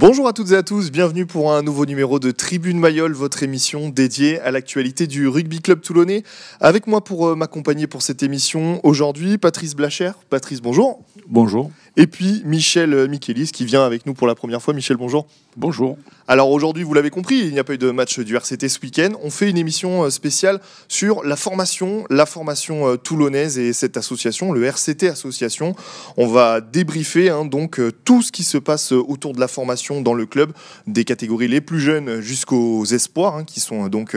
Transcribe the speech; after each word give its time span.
Bonjour 0.00 0.26
à 0.28 0.32
toutes 0.32 0.52
et 0.52 0.56
à 0.56 0.62
tous, 0.62 0.90
bienvenue 0.90 1.26
pour 1.26 1.52
un 1.52 1.60
nouveau 1.60 1.84
numéro 1.84 2.18
de 2.18 2.30
Tribune 2.30 2.78
Mayol, 2.78 3.12
votre 3.12 3.42
émission 3.42 3.90
dédiée 3.90 4.40
à 4.40 4.50
l'actualité 4.50 5.06
du 5.06 5.28
rugby 5.28 5.60
club 5.60 5.82
toulonnais. 5.82 6.22
Avec 6.58 6.86
moi 6.86 7.04
pour 7.04 7.28
euh, 7.28 7.34
m'accompagner 7.34 7.86
pour 7.86 8.00
cette 8.00 8.22
émission 8.22 8.80
aujourd'hui, 8.82 9.36
Patrice 9.36 9.76
Blacher. 9.76 10.12
Patrice, 10.30 10.62
bonjour. 10.62 11.04
Bonjour. 11.28 11.70
Et 11.96 12.06
puis 12.06 12.42
Michel 12.44 12.94
euh, 12.94 13.08
Michelis 13.08 13.50
qui 13.52 13.64
vient 13.64 13.84
avec 13.84 14.06
nous 14.06 14.14
pour 14.14 14.26
la 14.26 14.34
première 14.34 14.62
fois. 14.62 14.74
Michel, 14.74 14.96
bonjour. 14.96 15.26
Bonjour. 15.56 15.98
Alors 16.28 16.50
aujourd'hui, 16.50 16.84
vous 16.84 16.94
l'avez 16.94 17.10
compris, 17.10 17.38
il 17.38 17.52
n'y 17.52 17.58
a 17.58 17.64
pas 17.64 17.74
eu 17.74 17.78
de 17.78 17.90
match 17.90 18.20
du 18.20 18.36
RCT 18.36 18.68
ce 18.68 18.78
week-end. 18.80 19.10
On 19.22 19.30
fait 19.30 19.50
une 19.50 19.56
émission 19.56 20.04
euh, 20.04 20.10
spéciale 20.10 20.60
sur 20.86 21.24
la 21.24 21.34
formation, 21.34 22.04
la 22.08 22.26
formation 22.26 22.86
euh, 22.86 22.96
toulonnaise 22.96 23.58
et 23.58 23.72
cette 23.72 23.96
association, 23.96 24.52
le 24.52 24.64
RCT 24.64 25.08
Association. 25.08 25.74
On 26.16 26.28
va 26.28 26.60
débriefer 26.60 27.30
hein, 27.30 27.44
donc 27.44 27.80
tout 28.04 28.22
ce 28.22 28.30
qui 28.30 28.44
se 28.44 28.58
passe 28.58 28.92
autour 28.92 29.32
de 29.32 29.40
la 29.40 29.48
formation 29.48 30.00
dans 30.00 30.14
le 30.14 30.26
club, 30.26 30.52
des 30.86 31.04
catégories 31.04 31.48
les 31.48 31.60
plus 31.60 31.80
jeunes 31.80 32.20
jusqu'aux 32.20 32.84
espoirs, 32.84 33.36
hein, 33.36 33.44
qui 33.44 33.58
sont 33.58 33.88
donc 33.88 34.16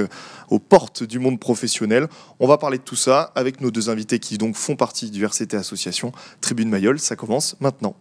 aux 0.54 0.60
portes 0.60 1.02
du 1.02 1.18
monde 1.18 1.40
professionnel. 1.40 2.08
On 2.40 2.48
va 2.48 2.60
parler 2.60 2.78
de 2.78 2.84
tout 2.84 2.96
ça 2.96 3.32
avec 3.34 3.60
nos 3.60 3.72
deux 3.72 3.90
invités 3.90 4.20
qui 4.20 4.38
donc 4.38 4.56
font 4.56 4.76
partie 4.76 5.10
du 5.10 5.26
RCT 5.26 5.56
Association. 5.56 6.12
Tribune 6.42 6.70
Mayol, 6.70 7.00
ça 7.00 7.16
commence 7.16 7.56
maintenant. 7.60 7.96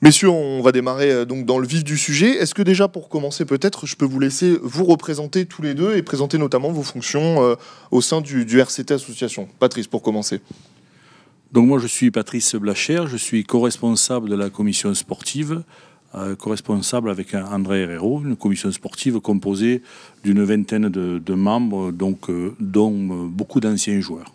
Messieurs, 0.00 0.30
on 0.30 0.60
va 0.62 0.72
démarrer 0.72 1.12
euh, 1.12 1.24
donc 1.24 1.46
dans 1.46 1.60
le 1.60 1.66
vif 1.68 1.84
du 1.84 1.96
sujet. 1.96 2.30
Est-ce 2.30 2.56
que 2.56 2.62
déjà 2.62 2.88
pour 2.88 3.08
commencer 3.08 3.44
peut-être, 3.44 3.86
je 3.86 3.94
peux 3.94 4.04
vous 4.04 4.18
laisser 4.18 4.58
vous 4.60 4.84
représenter 4.84 5.46
tous 5.46 5.62
les 5.62 5.74
deux 5.74 5.94
et 5.94 6.02
présenter 6.02 6.38
notamment 6.38 6.72
vos 6.72 6.82
fonctions 6.82 7.44
euh, 7.44 7.54
au 7.92 8.00
sein 8.00 8.20
du, 8.20 8.58
RCT 8.58 8.90
Association? 8.90 9.48
Patrice, 9.60 9.86
pour 9.86 10.02
commencer. 10.02 10.40
Donc 11.52 11.68
moi 11.68 11.78
je 11.78 11.86
suis 11.86 12.10
Patrice 12.10 12.56
Blacher, 12.56 13.04
je 13.06 13.16
suis 13.16 13.44
co-responsable 13.44 14.28
de 14.28 14.34
la 14.34 14.50
commission 14.50 14.92
sportive, 14.94 15.62
euh, 16.14 16.36
co-responsable 16.36 17.10
avec 17.10 17.34
André 17.34 17.82
Herrero, 17.82 18.22
une 18.24 18.36
commission 18.36 18.70
sportive 18.70 19.20
composée 19.20 19.82
d'une 20.24 20.42
vingtaine 20.42 20.88
de, 20.88 21.34
membres, 21.34 21.92
donc, 21.92 22.30
dont 22.60 23.26
beaucoup 23.26 23.60
d'anciens 23.60 24.00
joueurs. 24.00 24.32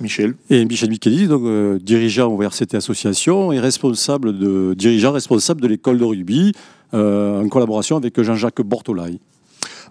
Michel. 0.00 0.34
Et 0.50 0.64
Michel 0.64 0.90
Micheli, 0.90 1.26
donc 1.28 1.42
euh, 1.44 1.78
dirigeant 1.78 2.32
au 2.32 2.42
RCT 2.42 2.76
Association 2.76 3.52
et 3.52 3.60
responsable 3.60 4.36
de, 4.36 4.74
dirigeant 4.74 5.12
responsable 5.12 5.60
de 5.60 5.68
l'école 5.68 5.98
de 5.98 6.04
rugby 6.04 6.52
euh, 6.92 7.42
en 7.42 7.48
collaboration 7.48 7.96
avec 7.96 8.20
Jean-Jacques 8.20 8.62
Bortolai. 8.62 9.18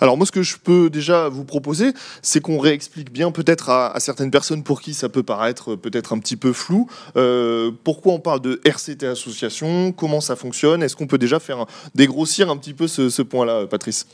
Alors 0.01 0.17
moi, 0.17 0.25
ce 0.25 0.31
que 0.31 0.43
je 0.43 0.57
peux 0.57 0.89
déjà 0.89 1.29
vous 1.29 1.45
proposer, 1.45 1.93
c'est 2.21 2.41
qu'on 2.41 2.59
réexplique 2.59 3.11
bien 3.11 3.31
peut-être 3.31 3.69
à, 3.69 3.99
certaines 3.99 4.31
personnes 4.31 4.63
pour 4.63 4.81
qui 4.81 4.93
ça 4.93 5.09
peut 5.09 5.23
paraître 5.23 5.75
peut-être 5.75 6.13
un 6.13 6.19
petit 6.19 6.35
peu 6.35 6.53
flou, 6.53 6.87
euh, 7.15 7.71
pourquoi 7.83 8.13
on 8.13 8.19
parle 8.19 8.41
de 8.41 8.61
RCT 8.65 9.05
Association, 9.05 9.91
comment 9.91 10.21
ça 10.21 10.35
fonctionne, 10.35 10.83
est-ce 10.83 10.95
qu'on 10.95 11.07
peut 11.07 11.17
déjà 11.17 11.39
faire 11.39 11.65
dégrossir 11.95 12.49
un 12.49 12.57
petit 12.57 12.73
peu 12.73 12.87
ce, 12.87 13.09
ce 13.09 13.21
point-là, 13.21 13.67
Patrice? 13.67 14.07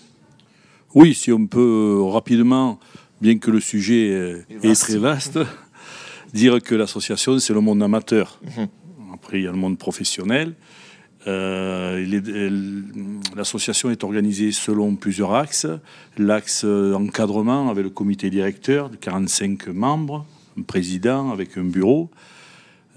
Oui, 0.95 1.13
si 1.13 1.31
on 1.31 1.45
peut 1.45 2.01
rapidement, 2.01 2.79
bien 3.21 3.37
que 3.37 3.51
le 3.51 3.59
sujet 3.59 4.45
est 4.63 4.75
très 4.75 4.97
vaste 4.97 5.39
dire 6.33 6.61
que 6.61 6.75
l'association, 6.75 7.39
c'est 7.39 7.53
le 7.53 7.61
monde 7.61 7.81
amateur. 7.83 8.39
Mhm. 8.57 8.67
Après, 9.13 9.39
il 9.39 9.43
y 9.43 9.47
a 9.47 9.51
le 9.51 9.57
monde 9.57 9.77
professionnel. 9.77 10.53
Euh, 11.29 13.21
l'association 13.35 13.91
est 13.91 14.03
organisée 14.03 14.51
selon 14.51 14.95
plusieurs 14.95 15.33
axes. 15.33 15.67
L'axe 16.17 16.63
encadrement 16.63 17.69
avec 17.69 17.83
le 17.83 17.89
comité 17.89 18.29
directeur 18.29 18.89
de 18.89 18.95
45 18.95 19.67
membres, 19.67 20.25
un 20.57 20.63
président 20.63 21.31
avec 21.31 21.57
un 21.57 21.63
bureau. 21.63 22.09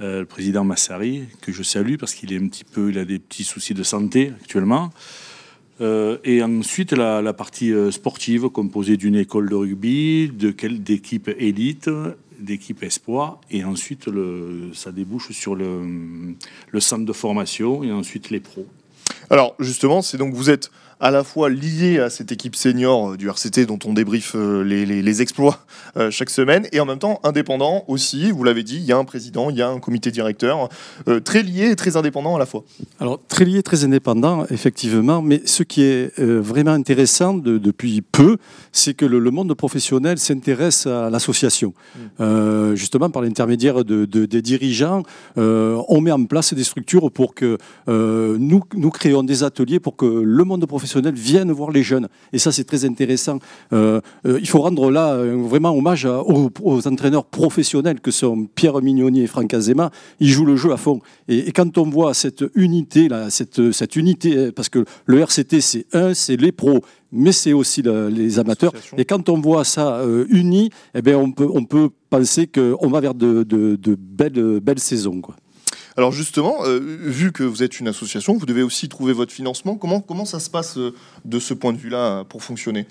Euh, 0.00 0.20
le 0.20 0.26
président 0.26 0.64
Massari, 0.64 1.24
que 1.42 1.52
je 1.52 1.62
salue 1.62 1.96
parce 1.96 2.14
qu'il 2.14 2.32
est 2.32 2.38
un 2.38 2.48
petit 2.48 2.64
peu, 2.64 2.90
il 2.90 2.98
a 2.98 3.04
des 3.04 3.18
petits 3.18 3.44
soucis 3.44 3.74
de 3.74 3.82
santé 3.82 4.32
actuellement. 4.40 4.90
Euh, 5.80 6.18
et 6.24 6.42
ensuite, 6.42 6.92
la, 6.92 7.32
partie 7.32 7.72
sportive, 7.90 8.48
composée 8.48 8.96
d'une 8.96 9.16
école 9.16 9.50
de 9.50 9.54
rugby, 9.54 10.30
d'équipes 10.30 11.30
élites 11.38 11.90
d'équipe 12.38 12.82
espoir 12.82 13.40
et 13.50 13.64
ensuite 13.64 14.06
le, 14.06 14.70
ça 14.74 14.92
débouche 14.92 15.32
sur 15.32 15.54
le, 15.54 16.34
le 16.70 16.80
centre 16.80 17.04
de 17.04 17.12
formation 17.12 17.82
et 17.82 17.92
ensuite 17.92 18.30
les 18.30 18.40
pros. 18.40 18.66
Alors 19.32 19.54
justement, 19.58 20.02
c'est 20.02 20.18
donc 20.18 20.34
vous 20.34 20.50
êtes 20.50 20.70
à 21.02 21.10
la 21.10 21.24
fois 21.24 21.50
lié 21.50 21.98
à 21.98 22.10
cette 22.10 22.30
équipe 22.30 22.54
senior 22.54 23.10
euh, 23.10 23.16
du 23.16 23.28
RCT 23.28 23.66
dont 23.66 23.78
on 23.84 23.92
débriefe 23.92 24.36
euh, 24.36 24.62
les, 24.62 25.20
exploits 25.20 25.58
euh, 25.96 26.10
chaque 26.12 26.30
semaine, 26.30 26.68
et 26.70 26.78
en 26.78 26.86
même 26.86 27.00
temps 27.00 27.20
indépendant 27.24 27.84
aussi, 27.88 28.30
vous 28.30 28.44
l'avez 28.44 28.62
dit, 28.62 28.76
il 28.76 28.84
y 28.84 28.92
a 28.92 28.96
un 28.96 29.04
président, 29.04 29.50
il 29.50 29.56
y 29.56 29.62
a 29.62 29.68
un 29.68 29.80
comité 29.80 30.12
directeur, 30.12 30.68
très 31.24 31.42
lié 31.42 31.70
et 31.70 31.76
très 31.76 31.96
indépendant 31.96 32.36
à 32.36 32.38
la 32.38 32.46
fois. 32.46 32.62
Alors 33.00 33.18
très 33.26 33.44
lié, 33.44 33.62
très 33.64 33.84
indépendant, 33.84 34.46
effectivement, 34.48 35.20
mais 35.22 35.42
ce 35.44 35.64
qui 35.64 35.82
est 35.82 36.20
vraiment 36.20 36.70
intéressant 36.70 37.34
depuis 37.34 38.00
peu, 38.00 38.36
c'est 38.70 38.94
que 38.94 39.04
le, 39.04 39.30
monde 39.32 39.52
professionnel 39.54 40.18
s'intéresse 40.18 40.86
à 40.86 41.10
l'association. 41.10 41.74
Mmh. 42.18 42.74
justement, 42.74 43.10
par 43.10 43.22
l'intermédiaire 43.22 43.84
de, 43.84 44.04
des 44.04 44.42
dirigeants, 44.42 45.02
on 45.36 46.00
met 46.00 46.12
en 46.12 46.24
place 46.24 46.54
des 46.54 46.64
structures 46.64 47.10
pour 47.10 47.34
que 47.34 47.58
nous, 47.88 48.62
nous 48.74 48.90
des 49.24 49.44
ateliers 49.44 49.80
pour 49.80 49.96
que 49.96 50.06
le 50.06 50.44
monde 50.44 50.64
professionnel 50.66 51.14
viennent 51.14 51.52
voir 51.52 51.70
les 51.70 51.82
jeunes. 51.82 52.08
Et 52.32 52.38
ça, 52.38 52.52
c'est 52.52 52.64
très 52.64 52.84
intéressant. 52.84 53.38
Euh, 53.72 54.00
euh, 54.26 54.38
il 54.40 54.48
faut 54.48 54.60
rendre 54.60 54.90
là 54.90 55.14
euh, 55.14 55.36
vraiment 55.36 55.76
hommage 55.76 56.04
aux, 56.06 56.86
entraîneurs 56.86 57.24
professionnels 57.24 58.00
que 58.00 58.10
sont 58.10 58.46
Pierre 58.54 58.80
Mignoni 58.80 59.22
et 59.22 59.26
Franck 59.26 59.54
Azema. 59.54 59.90
Ils 60.20 60.28
jouent 60.28 60.46
le 60.46 60.56
jeu 60.56 60.72
à 60.72 60.76
fond. 60.76 61.00
Et, 61.28 61.52
quand 61.52 61.78
on 61.78 61.88
voit 61.88 62.14
cette 62.14 62.44
unité, 62.54 63.08
là, 63.08 63.30
cette, 63.30 63.72
cette 63.72 63.96
unité, 63.96 64.52
parce 64.52 64.68
que 64.68 64.84
le 65.06 65.20
RCT, 65.20 65.60
c'est 65.60 65.86
un, 65.92 66.14
c'est 66.14 66.36
les 66.36 66.52
pros, 66.52 66.80
mais 67.10 67.32
c'est 67.32 67.52
aussi 67.52 67.82
les 67.82 68.38
amateurs. 68.38 68.72
Et 68.96 69.04
quand 69.04 69.28
on 69.28 69.40
voit 69.40 69.64
ça 69.64 70.02
uni, 70.30 70.70
eh 70.94 71.02
bien, 71.02 71.18
on, 71.18 71.30
peut, 71.30 71.48
on 71.52 71.64
peut 71.64 71.90
penser 72.08 72.46
qu'on 72.46 72.88
va 72.88 73.00
vers 73.00 73.14
de, 73.14 73.42
de, 73.42 73.76
de 73.76 73.94
belles, 73.94 74.60
belles 74.60 74.78
saisons. 74.78 75.20
Quoi. 75.20 75.36
Alors 75.96 76.12
justement, 76.12 76.64
euh, 76.64 76.78
vu 76.80 77.32
que 77.32 77.42
vous 77.42 77.62
êtes 77.62 77.80
une 77.80 77.88
association, 77.88 78.36
vous 78.36 78.46
devez 78.46 78.62
aussi 78.62 78.88
trouver 78.88 79.12
votre 79.12 79.32
financement. 79.32 79.76
Comment, 79.76 80.00
comment 80.00 80.24
ça 80.24 80.40
se 80.40 80.48
passe 80.48 80.78
euh, 80.78 80.94
de 81.24 81.38
ce 81.38 81.54
point 81.54 81.72
de 81.72 81.78
vue-là 81.78 82.24
pour 82.24 82.42
fonctionner? 82.42 82.86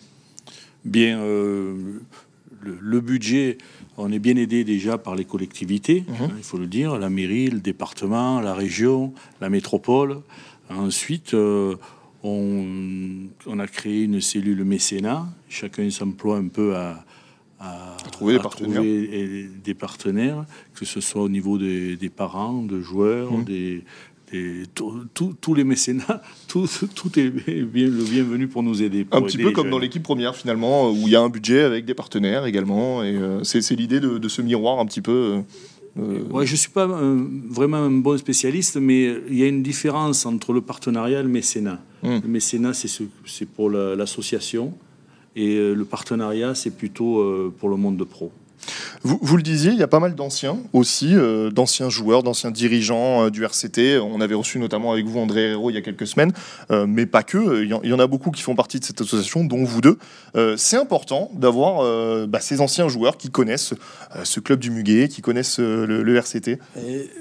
Bien, 0.86 1.20
euh, 1.20 2.00
le, 2.62 3.02
budget, 3.02 3.58
on 3.98 4.12
est 4.12 4.20
bien 4.20 4.36
aidé 4.36 4.64
déjà 4.64 4.98
par 4.98 5.16
les 5.16 5.26
collectivités, 5.26 6.04
mhm. 6.08 6.16
hein, 6.22 6.32
il 6.38 6.44
faut 6.44 6.58
le 6.58 6.68
dire, 6.68 6.98
la 7.00 7.10
mairie, 7.10 7.50
le 7.50 7.60
département, 7.60 8.40
la 8.40 8.54
région, 8.54 9.14
la 9.42 9.50
métropole. 9.50 10.22
Ensuite, 10.70 11.34
on, 11.34 11.78
on, 12.24 13.60
a 13.60 13.68
créé 13.68 14.04
une 14.04 14.22
cellule 14.22 14.64
mécénat. 14.64 15.28
Chacun 15.50 15.90
s'emploie 15.90 16.38
un 16.38 16.48
peu 16.48 16.76
à 16.76 17.04
à, 17.62 17.96
trouver, 18.12 18.34
des, 19.64 19.74
partenaires. 19.74 20.46
que 20.74 20.86
ce 20.86 21.00
soit 21.00 21.22
au 21.22 21.30
niveau 21.30 21.58
des, 21.58 22.12
parents, 22.16 22.64
de 22.64 22.82
joueurs, 22.82 23.32
mmh. 23.32 23.44
des, 23.44 23.84
tous 25.14 25.54
les 25.54 25.64
mécénats, 25.64 26.22
tout, 26.48 26.68
tout 26.96 27.20
est 27.20 27.30
bien, 27.30 27.86
le 27.88 28.04
bienvenu 28.04 28.48
pour 28.48 28.64
nous 28.64 28.82
aider. 28.82 29.06
un 29.12 29.22
petit 29.22 29.38
peu 29.38 29.52
comme 29.52 29.70
dans 29.70 29.80
l'équipe 29.80 30.04
première 30.04 30.36
finalement, 30.36 30.90
où 30.90 30.98
il 31.06 31.10
y 31.10 31.16
a 31.16 31.22
un 31.22 31.30
budget 31.30 31.62
avec 31.62 31.86
des 31.86 31.94
partenaires 31.94 32.46
également, 32.46 33.04
et 33.04 33.16
euh, 33.16 33.44
c'est 33.44 33.76
l'idée 33.76 34.00
de, 34.00 34.28
ce 34.28 34.42
miroir 34.42 34.80
un 34.80 34.86
petit 34.86 35.02
peu. 35.02 35.44
Euh, 36.00 36.24
ouais, 36.30 36.46
je 36.46 36.54
ne 36.54 36.58
suis 36.58 36.72
pas 36.72 36.88
vraiment 36.88 37.78
un 37.78 37.92
bon 37.92 38.18
spécialiste, 38.18 38.78
mais 38.78 39.14
il 39.30 39.38
y 39.38 39.44
a 39.44 39.48
une 39.48 39.62
différence 39.62 40.26
entre 40.26 40.54
le 40.54 40.62
partenariat 40.62 41.20
et 41.20 41.24
le 41.24 41.30
mécénat. 41.30 41.80
Mmh. 42.02 42.20
Le 42.24 42.28
mécénat, 42.28 42.72
c'est 42.74 43.46
pour 43.46 43.70
l'association. 43.70 44.74
Et 45.36 45.56
euh, 45.56 45.74
le 45.74 45.86
partenariat, 45.86 46.56
c'est 46.56 46.72
plutôt 46.72 47.20
euh, 47.20 47.54
pour 47.58 47.70
le 47.70 47.78
monde 47.78 47.98
de 47.98 48.04
pro. 48.04 48.32
Vous, 49.04 49.36
le 49.36 49.42
disiez, 49.42 49.72
il 49.72 49.80
y 49.80 49.84
a 49.84 49.88
pas 49.88 50.00
mal 50.00 50.14
d'anciens 50.14 50.60
aussi, 50.74 51.16
euh, 51.16 51.50
d'anciens 51.50 51.90
joueurs, 51.90 52.22
d'anciens 52.22 52.52
dirigeants 52.52 53.26
euh, 53.26 53.30
du 53.32 53.44
RCT. 53.44 53.98
On 53.98 54.22
avait 54.22 54.36
reçu 54.36 54.60
notamment 54.60 54.92
avec 54.92 55.08
vous 55.08 55.18
André 55.18 55.46
Herrero 55.46 55.72
il 55.72 55.74
y 55.74 55.78
a 55.78 55.82
quelques 55.82 56.06
semaines, 56.06 56.34
euh, 56.70 56.86
mais 56.88 57.08
pas 57.08 57.24
que. 57.24 57.64
Il 57.64 57.90
y, 57.90 57.94
en 57.94 58.00
a 58.00 58.06
beaucoup 58.06 58.30
qui 58.30 58.44
font 58.44 58.54
partie 58.54 58.80
de 58.80 58.86
cette 58.86 59.02
association, 59.02 59.44
dont 59.44 59.64
vous 59.64 59.82
deux. 59.82 59.98
c'est 60.58 60.78
important 60.78 61.32
d'avoir 61.34 62.28
bah, 62.28 62.40
ces 62.40 62.62
anciens 62.62 62.88
joueurs 62.88 63.18
qui 63.18 63.30
connaissent 63.30 63.74
ce 64.24 64.40
club 64.40 64.60
du 64.60 64.70
Muguet, 64.70 65.08
qui 65.08 65.22
connaissent 65.22 65.60
le, 65.60 66.16
RCT. 66.16 66.60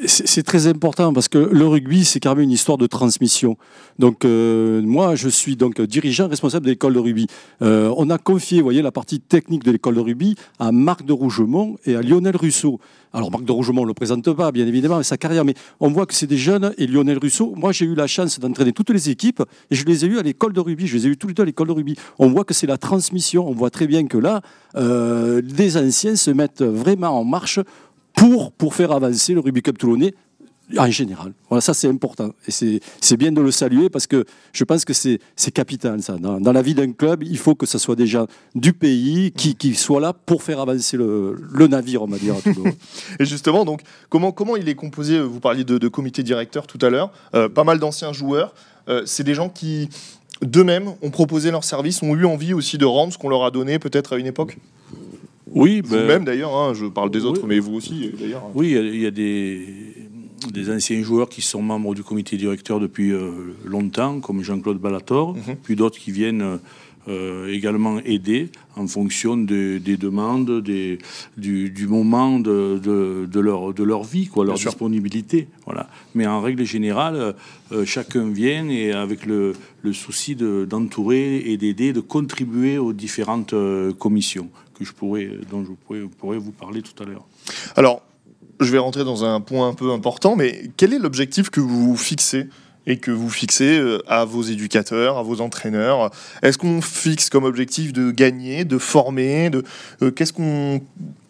C'est 0.06 0.42
très 0.42 0.66
important 0.66 1.12
parce 1.12 1.28
que 1.28 1.38
le 1.38 1.66
rugby, 1.66 2.04
c'est 2.04 2.20
quand 2.20 2.34
même 2.34 2.44
une 2.44 2.50
histoire 2.50 2.78
de 2.78 2.86
transmission. 2.86 3.56
Donc 3.98 4.24
moi, 4.24 5.14
je 5.14 5.28
suis 5.28 5.56
donc 5.56 5.80
dirigeant 5.80 6.28
responsable 6.28 6.66
de 6.66 6.70
l'école 6.70 6.94
de 6.94 6.98
rugby. 6.98 7.26
on 7.60 8.10
a 8.10 8.18
confié, 8.18 8.58
vous 8.58 8.64
voyez, 8.64 8.82
la 8.82 8.92
partie 8.92 9.20
technique 9.20 9.64
de 9.64 9.70
l'école 9.70 9.94
de 9.94 10.00
rugby 10.00 10.34
à 10.58 10.72
Marc 10.72 11.04
de 11.04 11.12
Rouge 11.12 11.29
Rougemont 11.30 11.76
et 11.86 11.94
à 11.94 12.02
Lionel 12.02 12.36
Russo. 12.36 12.80
Alors 13.12 13.30
Marc 13.30 13.44
de 13.44 13.52
Rougemont 13.52 13.82
ne 13.82 13.86
le 13.86 13.94
présente 13.94 14.32
pas, 14.32 14.50
bien 14.50 14.66
évidemment, 14.66 15.00
sa 15.04 15.16
carrière, 15.16 15.44
mais 15.44 15.54
on 15.78 15.88
voit 15.88 16.06
que 16.06 16.14
c'est 16.14 16.26
des 16.26 16.36
jeunes, 16.36 16.72
et 16.76 16.86
Lionel 16.86 17.18
Russo, 17.18 17.54
moi 17.56 17.70
j'ai 17.70 17.84
eu 17.84 17.94
la 17.94 18.08
chance 18.08 18.40
d'entraîner 18.40 18.72
toutes 18.72 18.90
les 18.90 19.10
équipes, 19.10 19.42
et 19.70 19.74
je 19.76 19.84
les 19.84 20.04
ai 20.04 20.08
eus 20.08 20.18
à 20.18 20.22
l'école 20.22 20.52
de 20.52 20.60
rugby, 20.60 20.86
je 20.86 20.96
les 20.96 21.06
ai 21.06 21.10
eus 21.10 21.16
tous 21.16 21.28
les 21.28 21.34
deux 21.34 21.44
à 21.44 21.46
l'école 21.46 21.68
de 21.68 21.72
rugby. 21.72 21.96
On 22.18 22.28
voit 22.28 22.44
que 22.44 22.54
c'est 22.54 22.66
la 22.66 22.78
transmission, 22.78 23.48
on 23.48 23.52
voit 23.52 23.70
très 23.70 23.86
bien 23.86 24.06
que 24.06 24.18
là, 24.18 24.42
euh, 24.76 25.40
les 25.44 25.76
anciens 25.76 26.16
se 26.16 26.32
mettent 26.32 26.62
vraiment 26.62 27.18
en 27.18 27.24
marche 27.24 27.60
pour, 28.14 28.52
pour 28.52 28.74
faire 28.74 28.90
avancer 28.90 29.34
le 29.34 29.40
rugby 29.40 29.62
club 29.62 29.78
toulonnais 29.78 30.14
en 30.78 30.90
général. 30.90 31.32
Voilà, 31.48 31.60
ça 31.60 31.74
c'est 31.74 31.88
important. 31.88 32.30
Et 32.46 32.80
c'est 33.00 33.16
bien 33.16 33.32
de 33.32 33.40
le 33.40 33.50
saluer 33.50 33.88
parce 33.88 34.06
que 34.06 34.24
je 34.52 34.64
pense 34.64 34.84
que 34.84 34.92
c'est 34.92 35.20
capital 35.52 36.02
ça. 36.02 36.16
Dans, 36.18 36.52
la 36.52 36.62
vie 36.62 36.74
d'un 36.74 36.92
club, 36.92 37.22
il 37.22 37.38
faut 37.38 37.54
que 37.54 37.66
ce 37.66 37.78
soit 37.78 37.96
déjà 37.96 38.26
du 38.54 38.72
pays 38.72 39.32
qui, 39.32 39.54
qui 39.54 39.74
soit 39.74 40.00
là 40.00 40.12
pour 40.12 40.42
faire 40.42 40.60
avancer 40.60 40.96
le, 40.96 41.36
le 41.52 41.66
navire, 41.66 42.02
on 42.02 42.06
va 42.06 42.18
dire. 42.18 42.34
Et 43.18 43.24
justement, 43.24 43.64
donc, 43.64 43.82
comment, 44.08 44.32
comment 44.32 44.56
il 44.56 44.68
est 44.68 44.74
composé? 44.74 45.20
Vous 45.20 45.40
parliez 45.40 45.64
de, 45.64 45.78
de 45.78 45.88
comité 45.88 46.22
directeur 46.22 46.66
tout 46.66 46.78
à 46.82 46.90
l'heure. 46.90 47.12
Euh, 47.34 47.48
pas 47.48 47.64
mal 47.64 47.78
d'anciens 47.78 48.12
joueurs. 48.12 48.54
Euh, 48.88 49.02
c'est 49.06 49.24
des 49.24 49.34
gens 49.34 49.48
qui, 49.48 49.88
d'eux-mêmes, 50.42 50.92
ont 51.02 51.10
proposé 51.10 51.50
leur 51.50 51.64
service, 51.64 52.02
ont 52.02 52.14
eu 52.14 52.24
envie 52.24 52.54
aussi 52.54 52.78
de 52.78 52.84
rendre 52.84 53.12
ce 53.12 53.18
qu'on 53.18 53.28
leur 53.28 53.44
a 53.44 53.50
donné 53.50 53.78
peut-être 53.78 54.14
à 54.14 54.18
une 54.18 54.26
époque? 54.26 54.56
Oui, 55.52 55.82
ben, 55.82 56.02
vous-même 56.02 56.24
d'ailleurs, 56.24 56.54
hein, 56.54 56.74
je 56.74 56.86
parle 56.86 57.10
des 57.10 57.24
autres, 57.24 57.46
mais 57.46 57.58
vous 57.58 57.74
aussi 57.74 58.12
d'ailleurs. 58.18 58.44
Oui, 58.54 58.70
il 58.70 59.00
y, 59.00 59.06
a 59.06 59.10
des, 59.10 59.66
des 60.52 60.70
anciens 60.70 61.02
joueurs 61.02 61.28
qui 61.28 61.42
sont 61.42 61.62
membres 61.62 61.94
du 61.94 62.02
comité 62.02 62.36
directeur 62.36 62.80
depuis 62.80 63.12
euh, 63.12 63.54
longtemps, 63.64 64.20
comme 64.20 64.42
Jean-Claude 64.42 64.78
Balator, 64.78 65.34
mhm. 65.34 65.56
puis 65.62 65.76
d'autres 65.76 65.98
qui 65.98 66.10
viennent 66.10 66.58
euh, 67.08 67.52
également 67.52 67.98
aider 68.00 68.50
en 68.76 68.86
fonction 68.86 69.36
des 69.36 69.78
demandes, 69.80 70.62
des, 70.62 70.98
du, 71.36 71.86
moment 71.88 72.38
de, 72.38 72.78
de, 72.78 73.40
leur, 73.40 73.74
de 73.74 73.82
leur 73.82 74.04
vie, 74.04 74.26
quoi, 74.26 74.44
leur 74.44 74.56
disponibilité. 74.56 75.48
Voilà. 75.66 75.88
Mais 76.14 76.26
en 76.26 76.40
règle 76.40 76.64
générale, 76.64 77.34
euh, 77.72 77.84
chacun 77.84 78.30
vient 78.30 78.68
et 78.68 78.92
avec 78.92 79.26
le, 79.26 79.54
le 79.82 79.92
souci 79.92 80.36
d'entourer 80.36 81.38
et 81.38 81.56
d'aider, 81.56 81.92
de 81.92 82.00
contribuer 82.00 82.78
aux 82.78 82.92
différentes 82.92 83.54
commissions 83.98 84.48
que 84.74 84.84
je 84.84 84.92
pourrais, 84.92 85.30
dont 85.50 85.64
je 85.64 85.72
pourrais, 85.72 86.00
pourrais 86.18 86.38
vous 86.38 86.52
parler 86.52 86.80
tout 86.80 87.02
à 87.02 87.06
l'heure. 87.06 87.26
Alors, 87.76 88.02
je 88.60 88.70
vais 88.70 88.78
rentrer 88.78 89.04
dans 89.04 89.24
un 89.24 89.40
point 89.40 89.68
un 89.68 89.74
peu 89.74 89.90
important, 89.90 90.36
mais 90.36 90.70
quel 90.76 90.92
est 90.92 90.98
l'objectif 90.98 91.50
que 91.50 91.60
vous 91.60 91.96
fixez 91.96 92.48
et 92.86 92.98
que 92.98 93.10
vous 93.10 93.30
fixez 93.30 93.78
euh, 93.78 94.02
à 94.06 94.24
vos 94.24 94.42
éducateurs, 94.42 95.18
à 95.18 95.22
vos 95.22 95.40
entraîneurs? 95.40 96.10
Est-ce 96.42 96.58
qu'on 96.58 96.80
fixe 96.80 97.30
comme 97.30 97.44
objectif 97.44 97.92
de 97.92 98.10
gagner, 98.10 98.64
de 98.64 98.78
former 98.78 99.50
euh, 100.02 100.10
Qu'est-ce 100.10 100.32
qu'on, 100.32 100.80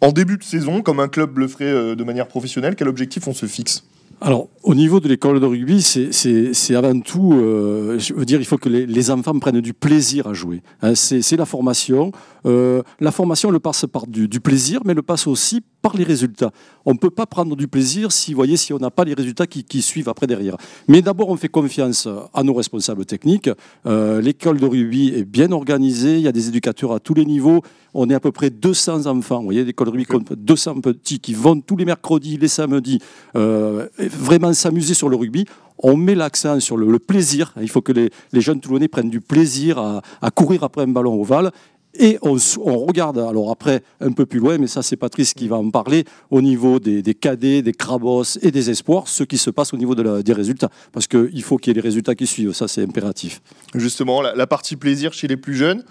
en 0.01 0.11
début 0.11 0.37
de 0.37 0.43
saison, 0.43 0.81
comme 0.81 0.99
un 0.99 1.07
club 1.07 1.37
le 1.37 1.47
ferait 1.47 1.65
euh, 1.65 1.95
de 1.95 2.03
manière 2.03 2.27
professionnelle, 2.27 2.75
quel 2.75 2.87
objectif 2.87 3.27
on 3.27 3.33
se 3.33 3.45
fixe? 3.45 3.83
Alors, 4.23 4.49
au 4.61 4.75
niveau 4.75 4.99
de 4.99 5.07
l'école 5.07 5.39
de 5.39 5.45
rugby, 5.47 5.81
c'est 5.81 6.75
avant 6.75 6.99
tout, 6.99 7.31
je 7.33 8.13
veux 8.13 8.25
dire, 8.25 8.39
il 8.39 8.45
faut 8.45 8.59
que 8.59 8.69
les, 8.69 9.11
enfants 9.11 9.37
prennent 9.39 9.61
du 9.61 9.73
plaisir 9.73 10.27
à 10.27 10.33
jouer. 10.33 10.61
Hein. 10.83 10.93
c'est 10.93 11.35
la 11.35 11.45
formation. 11.45 12.11
la 12.45 13.11
formation 13.11 13.49
le 13.49 13.59
passe 13.59 13.87
par 13.91 14.05
du, 14.05 14.27
du, 14.27 14.39
plaisir, 14.39 14.81
mais 14.85 14.93
le 14.93 15.01
passe 15.01 15.25
aussi 15.25 15.61
par 15.81 15.97
les 15.97 16.03
résultats. 16.03 16.51
On 16.85 16.93
ne 16.93 16.97
peut 16.97 17.09
pas 17.09 17.25
prendre 17.25 17.55
du 17.55 17.67
plaisir 17.67 18.11
si, 18.11 18.33
voyez, 18.33 18.57
si 18.57 18.73
on 18.73 18.77
n'a 18.77 18.91
pas 18.91 19.03
les 19.03 19.13
résultats 19.13 19.47
qui, 19.47 19.81
suivent 19.81 20.09
après 20.09 20.27
derrière. 20.27 20.57
Mais 20.87 21.01
d'abord, 21.01 21.29
on 21.29 21.35
fait 21.35 21.49
confiance 21.49 22.07
à 22.33 22.43
nos 22.43 22.53
responsables 22.53 23.05
techniques. 23.05 23.49
Euh, 23.85 24.21
l'école 24.21 24.59
de 24.59 24.65
rugby 24.65 25.09
est 25.15 25.23
bien 25.23 25.51
organisée, 25.51 26.15
il 26.15 26.21
y 26.21 26.27
a 26.27 26.31
des 26.31 26.47
éducateurs 26.47 26.93
à 26.93 26.99
tous 26.99 27.13
les 27.13 27.25
niveaux. 27.25 27.61
On 27.93 28.09
est 28.09 28.13
à 28.13 28.19
peu 28.19 28.31
près 28.31 28.49
200 28.49 29.05
enfants, 29.05 29.39
vous 29.39 29.45
voyez, 29.45 29.63
l'école 29.63 29.91
compte 30.05 30.33
200 30.33 30.81
petits 30.81 31.19
qui 31.19 31.33
vont 31.33 31.59
tous 31.59 31.75
les 31.75 31.85
mercredis, 31.85 32.37
les 32.37 32.47
samedis, 32.47 32.99
euh, 33.35 33.87
vraiment 33.97 34.53
s'amuser 34.53 34.93
sur 34.93 35.09
le 35.09 35.15
rugby 35.15 35.45
on 35.83 35.97
met 35.97 36.13
l'accent 36.13 36.59
sur 36.59 36.77
le, 36.77 36.99
plaisir. 36.99 37.55
Il 37.59 37.67
faut 37.67 37.81
que 37.81 37.91
les, 37.91 38.11
jeunes 38.33 38.59
Toulonnais 38.59 38.87
prennent 38.87 39.09
du 39.09 39.19
plaisir 39.19 39.79
à, 39.79 40.03
à, 40.21 40.29
courir 40.29 40.63
après 40.63 40.83
un 40.83 40.87
ballon 40.87 41.19
ovale. 41.19 41.51
Et 41.93 42.17
on, 42.21 42.37
regarde, 42.85 43.17
alors 43.17 43.51
après, 43.51 43.83
un 43.99 44.11
peu 44.11 44.25
plus 44.25 44.39
loin, 44.39 44.57
mais 44.57 44.67
ça 44.67 44.81
c'est 44.81 44.95
Patrice 44.95 45.33
qui 45.33 45.47
va 45.47 45.57
en 45.57 45.69
parler, 45.69 46.05
au 46.29 46.41
niveau 46.41 46.79
des, 46.79 47.03
cadets, 47.13 47.61
des 47.61 47.73
crabos 47.73 48.37
et 48.41 48.51
des 48.51 48.69
espoirs, 48.69 49.07
ce 49.07 49.23
qui 49.23 49.37
se 49.37 49.49
passe 49.49 49.73
au 49.73 49.77
niveau 49.77 49.93
des 49.95 50.33
résultats. 50.33 50.69
Parce 50.93 51.07
qu'il 51.07 51.43
faut 51.43 51.57
qu'il 51.57 51.71
y 51.71 51.71
ait 51.71 51.81
les 51.81 51.87
résultats 51.87 52.15
qui 52.15 52.27
suivent, 52.27 52.53
ça 52.53 52.67
c'est 52.67 52.83
impératif. 52.83 53.41
Justement, 53.75 54.21
la, 54.21 54.47
partie 54.47 54.77
plaisir 54.77 55.11
chez 55.11 55.27
les 55.27 55.37
plus 55.37 55.55
jeunes, 55.55 55.83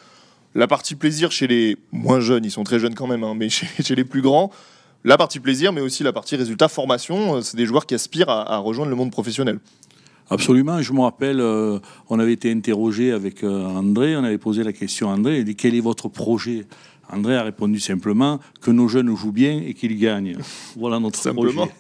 la 0.55 0.67
partie 0.67 0.95
plaisir 0.95 1.33
chez 1.33 1.47
les 1.47 1.77
moins 1.93 2.21
jeunes, 2.21 2.45
ils 2.45 2.51
sont 2.51 2.65
très 2.65 2.79
jeunes 2.79 2.95
quand 2.95 3.07
même, 3.07 3.25
hein, 3.25 3.35
mais 3.37 3.49
chez, 3.51 3.95
les 3.95 4.05
plus 4.05 4.23
grands, 4.23 4.51
la 5.05 5.17
partie 5.17 5.41
plaisir, 5.41 5.73
mais 5.73 5.81
aussi 5.81 6.03
la 6.03 6.13
partie 6.13 6.37
résultat 6.37 6.69
formation, 6.69 7.37
euh, 7.37 7.41
c'est 7.43 7.57
des 7.57 7.67
joueurs 7.67 7.87
qui 7.87 7.95
aspirent 7.95 8.31
à 8.31 8.59
rejoindre 8.59 8.91
le 8.91 8.97
monde 8.97 9.11
professionnel. 9.11 9.59
Absolument. 10.31 10.81
Je 10.81 10.93
me 10.93 11.01
rappelle, 11.01 11.41
euh, 11.41 11.81
on 12.09 12.21
avait 12.21 12.33
été 12.33 12.53
interrogé 12.53 13.11
avec 13.11 13.43
euh, 13.43 13.67
André, 13.67 14.17
on 14.17 14.23
avait 14.23 14.39
posé 14.39 14.63
la 14.63 14.73
question 14.73 15.11
à 15.11 15.15
André, 15.15 15.39
il 15.39 15.45
dit 15.45 15.57
quel 15.57 15.75
est 15.75 15.81
votre 15.81 16.09
projet 16.09 16.67
André 17.13 17.37
a 17.37 17.43
répondu 17.43 17.81
simplement 17.81 18.41
que 18.61 18.71
nos 18.71 18.89
jeunes 18.89 19.15
jouent 19.17 19.33
bien 19.33 19.61
et 19.67 19.75
qu'ils 19.75 19.99
gagnent. 19.99 20.37
Voilà 20.77 21.01
notre 21.01 21.19
simplement. 21.19 21.67
projet. 21.67 21.73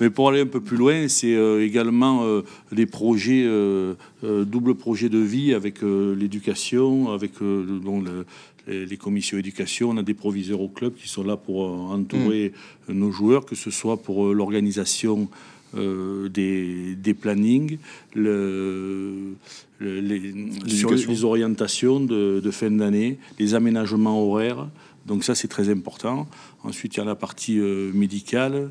Mais 0.00 0.10
pour 0.10 0.28
aller 0.28 0.40
un 0.40 0.46
peu 0.46 0.60
plus 0.60 0.76
loin, 0.76 1.08
c'est 1.08 1.34
euh, 1.34 1.64
également 1.64 2.24
des 2.72 2.86
projets, 2.86 3.48
double 4.22 4.74
projet 4.74 5.08
de 5.08 5.18
vie 5.18 5.54
avec 5.54 5.82
l'éducation, 5.82 7.12
avec 7.12 7.32
les 8.66 8.96
commissions 8.96 9.38
éducation. 9.38 9.90
On 9.90 9.96
a 9.96 10.02
des 10.02 10.14
proviseurs 10.14 10.60
au 10.60 10.68
club 10.68 10.94
qui 10.94 11.08
sont 11.08 11.24
là 11.24 11.36
pour 11.36 11.90
entourer 11.90 12.52
mm. 12.88 12.92
nos 12.92 13.10
joueurs, 13.10 13.44
que 13.44 13.54
ce 13.54 13.70
soit 13.70 14.02
pour 14.02 14.32
l'organisation 14.32 15.28
euh, 15.76 16.28
des, 16.28 16.94
des, 16.96 17.14
plannings, 17.14 17.78
le, 18.14 19.34
les, 19.80 20.34
sur 20.68 20.90
les 20.90 21.24
orientations 21.24 22.00
de, 22.00 22.50
fin 22.50 22.70
d'année, 22.70 23.18
les 23.38 23.54
aménagements 23.54 24.22
horaires. 24.26 24.68
Donc 25.06 25.24
ça, 25.24 25.34
c'est 25.34 25.48
très 25.48 25.68
important. 25.68 26.26
Ensuite, 26.64 26.96
il 26.96 26.98
y 26.98 27.00
a 27.00 27.04
la 27.04 27.14
partie 27.14 27.58
euh, 27.58 27.92
médicale 27.92 28.70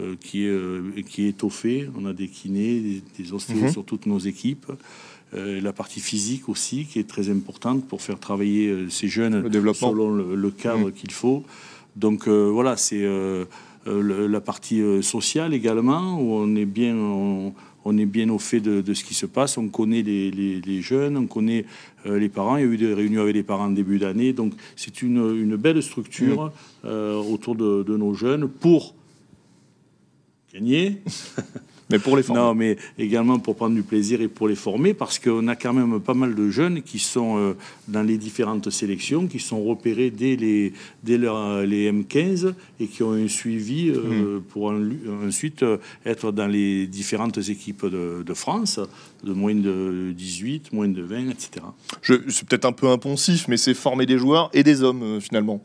euh, 0.00 0.16
qui, 0.20 0.46
est, 0.46 1.02
qui 1.02 1.26
est 1.26 1.28
étoffée. 1.28 1.88
On 1.96 2.06
a 2.06 2.12
des 2.12 2.28
kinés, 2.28 3.02
des, 3.18 3.32
ostéos 3.32 3.62
mhm. 3.62 3.70
sur 3.70 3.84
toutes 3.84 4.06
nos 4.06 4.18
équipes. 4.18 4.72
la 5.32 5.72
partie 5.72 6.00
physique 6.00 6.48
aussi, 6.48 6.86
qui 6.86 6.98
est 6.98 7.08
très 7.08 7.28
importante 7.28 7.86
pour 7.86 8.00
faire 8.00 8.18
travailler 8.18 8.86
ces 8.88 9.08
jeunes 9.08 9.52
selon 9.74 10.10
le, 10.10 10.50
cadre 10.50 10.86
mhm. 10.86 10.92
qu'il 10.92 11.12
faut. 11.12 11.44
Donc 11.96 12.28
voilà, 12.28 12.76
c'est 12.76 13.04
euh, 13.86 14.28
la 14.28 14.40
partie 14.40 14.80
euh, 14.80 15.02
sociale 15.02 15.54
également, 15.54 16.20
où 16.20 16.32
on 16.34 16.56
est 16.56 16.64
bien, 16.64 16.96
on, 16.96 17.98
est 17.98 18.06
bien 18.06 18.28
au 18.30 18.38
fait 18.38 18.60
de, 18.60 18.94
ce 18.94 19.04
qui 19.04 19.14
se 19.14 19.26
passe. 19.26 19.58
On 19.58 19.68
connaît 19.68 20.02
les, 20.02 20.80
jeunes, 20.82 21.16
on 21.16 21.26
connaît 21.26 21.64
euh, 22.06 22.18
les 22.18 22.28
parents. 22.28 22.56
Il 22.56 22.64
y 22.64 22.68
a 22.68 22.72
eu 22.72 22.76
des 22.76 22.92
réunions 22.94 23.22
avec 23.22 23.34
les 23.34 23.42
parents 23.42 23.66
en 23.66 23.70
début 23.70 23.98
d'année. 23.98 24.32
Donc 24.32 24.54
c'est 24.74 25.02
une, 25.02 25.56
belle 25.56 25.82
structure 25.82 26.52
mmh. 26.84 26.88
autour 26.88 27.54
de, 27.54 27.82
de, 27.82 27.96
nos 27.96 28.14
jeunes 28.14 28.48
pour 28.48 28.94
gagner. 30.52 31.02
Mais 31.90 32.00
pour 32.00 32.16
les 32.16 32.24
former. 32.24 32.40
Non, 32.40 32.54
mais 32.54 32.76
également 32.98 33.38
pour 33.38 33.54
prendre 33.54 33.74
du 33.74 33.82
plaisir 33.82 34.20
et 34.20 34.26
pour 34.26 34.48
les 34.48 34.56
former, 34.56 34.92
parce 34.92 35.20
qu'on 35.20 35.46
a 35.46 35.54
quand 35.54 35.72
même 35.72 36.00
pas 36.00 36.14
mal 36.14 36.34
de 36.34 36.50
jeunes 36.50 36.82
qui 36.82 36.98
sont 36.98 37.38
euh, 37.38 37.54
dans 37.86 38.02
les 38.02 38.18
différentes 38.18 38.70
sélections, 38.70 39.28
qui 39.28 39.38
sont 39.38 39.62
repérés 39.62 40.10
dès 40.10 40.34
les, 40.34 40.72
dès 41.04 41.16
leur, 41.16 41.62
les 41.62 41.92
M15 41.92 42.54
et 42.80 42.88
qui 42.88 43.02
ont 43.04 43.12
un 43.12 43.28
suivi 43.28 43.90
euh, 43.90 44.38
mmh. 44.38 44.42
pour 44.42 44.74
ensuite 45.24 45.62
euh, 45.62 45.78
être 46.04 46.32
dans 46.32 46.48
les 46.48 46.88
différentes 46.88 47.38
équipes 47.38 47.86
de, 47.86 48.34
France, 48.34 48.80
de 49.22 49.32
moins 49.32 49.54
de 49.54 50.12
18, 50.16 50.72
moins 50.72 50.88
de 50.88 51.02
20, 51.02 51.30
etc. 51.30 51.64
C'est 52.02 52.48
peut-être 52.48 52.64
un 52.64 52.72
peu 52.72 52.88
impensif, 52.88 53.46
mais 53.48 53.56
c'est 53.56 53.74
former 53.74 54.06
des 54.06 54.18
joueurs 54.18 54.50
et 54.52 54.64
des 54.64 54.82
hommes 54.82 55.20
finalement. 55.20 55.62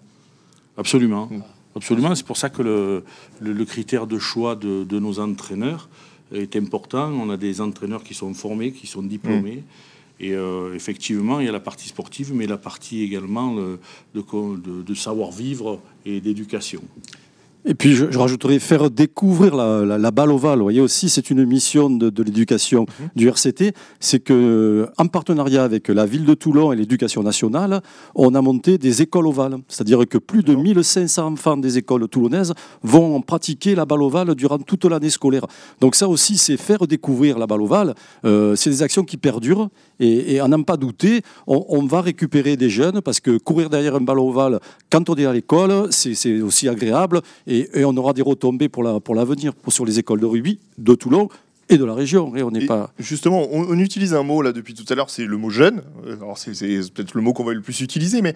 Absolument. 0.77 1.27
Mmh. 1.31 1.41
Absolument, 1.75 2.13
c'est 2.15 2.25
pour 2.25 2.37
ça 2.37 2.49
que 2.49 2.61
le, 2.61 3.03
le, 3.39 3.65
critère 3.65 4.05
de 4.05 4.19
choix 4.19 4.57
de, 4.57 4.83
de 4.83 4.99
nos 4.99 5.19
entraîneurs 5.19 5.87
est 6.33 6.55
important. 6.55 7.11
On 7.11 7.29
a 7.29 7.38
des 7.38 7.61
entraîneurs 7.61 8.03
qui 8.03 8.13
sont 8.13 8.33
formés, 8.33 8.71
qui 8.71 8.88
sont 8.88 9.03
diplômés. 9.03 9.57
Mm. 9.57 10.23
Et 10.23 10.33
euh, 10.33 10.75
effectivement, 10.75 11.39
il 11.39 11.47
y 11.47 11.50
a 11.50 11.51
la 11.51 11.59
partie 11.59 11.88
sportive, 11.88 12.31
mais 12.33 12.45
la 12.45 12.57
partie 12.57 13.01
également 13.01 13.55
de, 13.55 13.79
de 14.13 14.93
savoir-vivre 14.93 15.81
et 16.05 16.21
d'éducation. 16.21 16.81
Et 17.65 17.75
puis 17.75 17.93
je, 17.93 18.09
je, 18.09 18.17
rajouterais 18.17 18.59
faire 18.59 18.89
découvrir 18.89 19.55
la, 19.55 19.85
la, 19.85 19.97
la, 19.97 20.11
balle 20.11 20.31
ovale. 20.31 20.57
Vous 20.57 20.65
voyez 20.65 20.81
aussi, 20.81 21.09
c'est 21.09 21.29
une 21.29 21.45
mission 21.45 21.89
de, 21.89 22.09
de 22.09 22.23
l'éducation 22.23 22.85
mhm. 22.99 23.09
du 23.15 23.27
RCT. 23.29 23.73
C'est 23.99 24.19
que, 24.19 24.87
en 24.97 25.07
partenariat 25.07 25.63
avec 25.63 25.87
la 25.89 26.05
ville 26.05 26.25
de 26.25 26.33
Toulon 26.33 26.71
et 26.71 26.75
l'éducation 26.75 27.21
nationale, 27.21 27.81
on 28.15 28.33
a 28.33 28.41
monté 28.41 28.77
des 28.77 29.01
écoles 29.01 29.27
ovales. 29.27 29.57
C'est-à-dire 29.67 30.07
que 30.09 30.17
plus 30.17 30.43
de 30.43 30.55
1500 30.55 31.33
enfants 31.33 31.57
des 31.57 31.77
écoles 31.77 32.07
toulonnaises 32.07 32.53
vont 32.81 33.21
pratiquer 33.21 33.75
la 33.75 33.85
balle 33.85 34.01
ovale 34.01 34.33
durant 34.33 34.57
toute 34.57 34.85
l'année 34.85 35.11
scolaire. 35.11 35.45
Donc 35.79 35.95
ça 35.95 36.07
aussi, 36.07 36.37
c'est 36.37 36.57
faire 36.57 36.87
découvrir 36.87 37.37
la 37.37 37.45
balle 37.45 37.61
ovale. 37.61 37.93
Euh, 38.25 38.55
c'est 38.55 38.71
des 38.71 38.81
actions 38.81 39.03
qui 39.03 39.17
perdurent. 39.17 39.69
Et, 39.99 40.33
et 40.33 40.39
à 40.39 40.47
n'en 40.47 40.63
pas 40.63 40.77
douter, 40.77 41.21
on, 41.45 41.63
on, 41.69 41.85
va 41.85 42.01
récupérer 42.01 42.57
des 42.57 42.69
jeunes 42.69 43.01
parce 43.01 43.19
que 43.19 43.37
courir 43.37 43.69
derrière 43.69 43.95
un 43.95 44.01
ballon 44.01 44.29
ovale 44.29 44.59
quand 44.91 45.09
on 45.09 45.15
est 45.15 45.25
à 45.25 45.33
l'école, 45.33 45.87
c'est 45.91 46.41
aussi 46.41 46.67
agréable 46.67 47.21
et, 47.47 47.50
on 47.75 47.98
aura 47.98 48.13
des 48.13 48.22
retombées 48.22 48.70
pour 48.70 48.84
l'avenir 48.84 49.53
pour 49.53 49.74
sur 49.74 49.86
les 49.86 50.00
écoles 50.00 50.20
de 50.20 50.25
rugby 50.25 50.60
de 50.77 50.96
Toulon 50.96 51.29
et 51.70 51.77
de 51.77 51.86
la 51.86 51.93
région. 51.93 52.36
Et 52.36 52.43
on 52.43 52.51
n'est 52.51 52.65
pas. 52.65 52.91
Justement, 53.00 53.48
on, 53.51 53.77
utilise 53.79 54.13
un 54.13 54.24
mot 54.24 54.41
là 54.41 54.51
depuis 54.51 54.74
tout 54.74 54.86
à 54.89 54.96
l'heure, 54.96 55.10
c'est 55.10 55.25
le 55.25 55.38
mot 55.38 55.50
jeune. 55.50 55.81
Alors 56.05 56.38
c'est 56.38 56.51
peut-être 56.51 57.13
le 57.13 57.22
mot 57.22 57.34
qu'on 57.34 57.43
va 57.43 57.53
le 57.53 57.62
plus 57.62 57.81
utiliser, 57.81 58.22
mais 58.22 58.36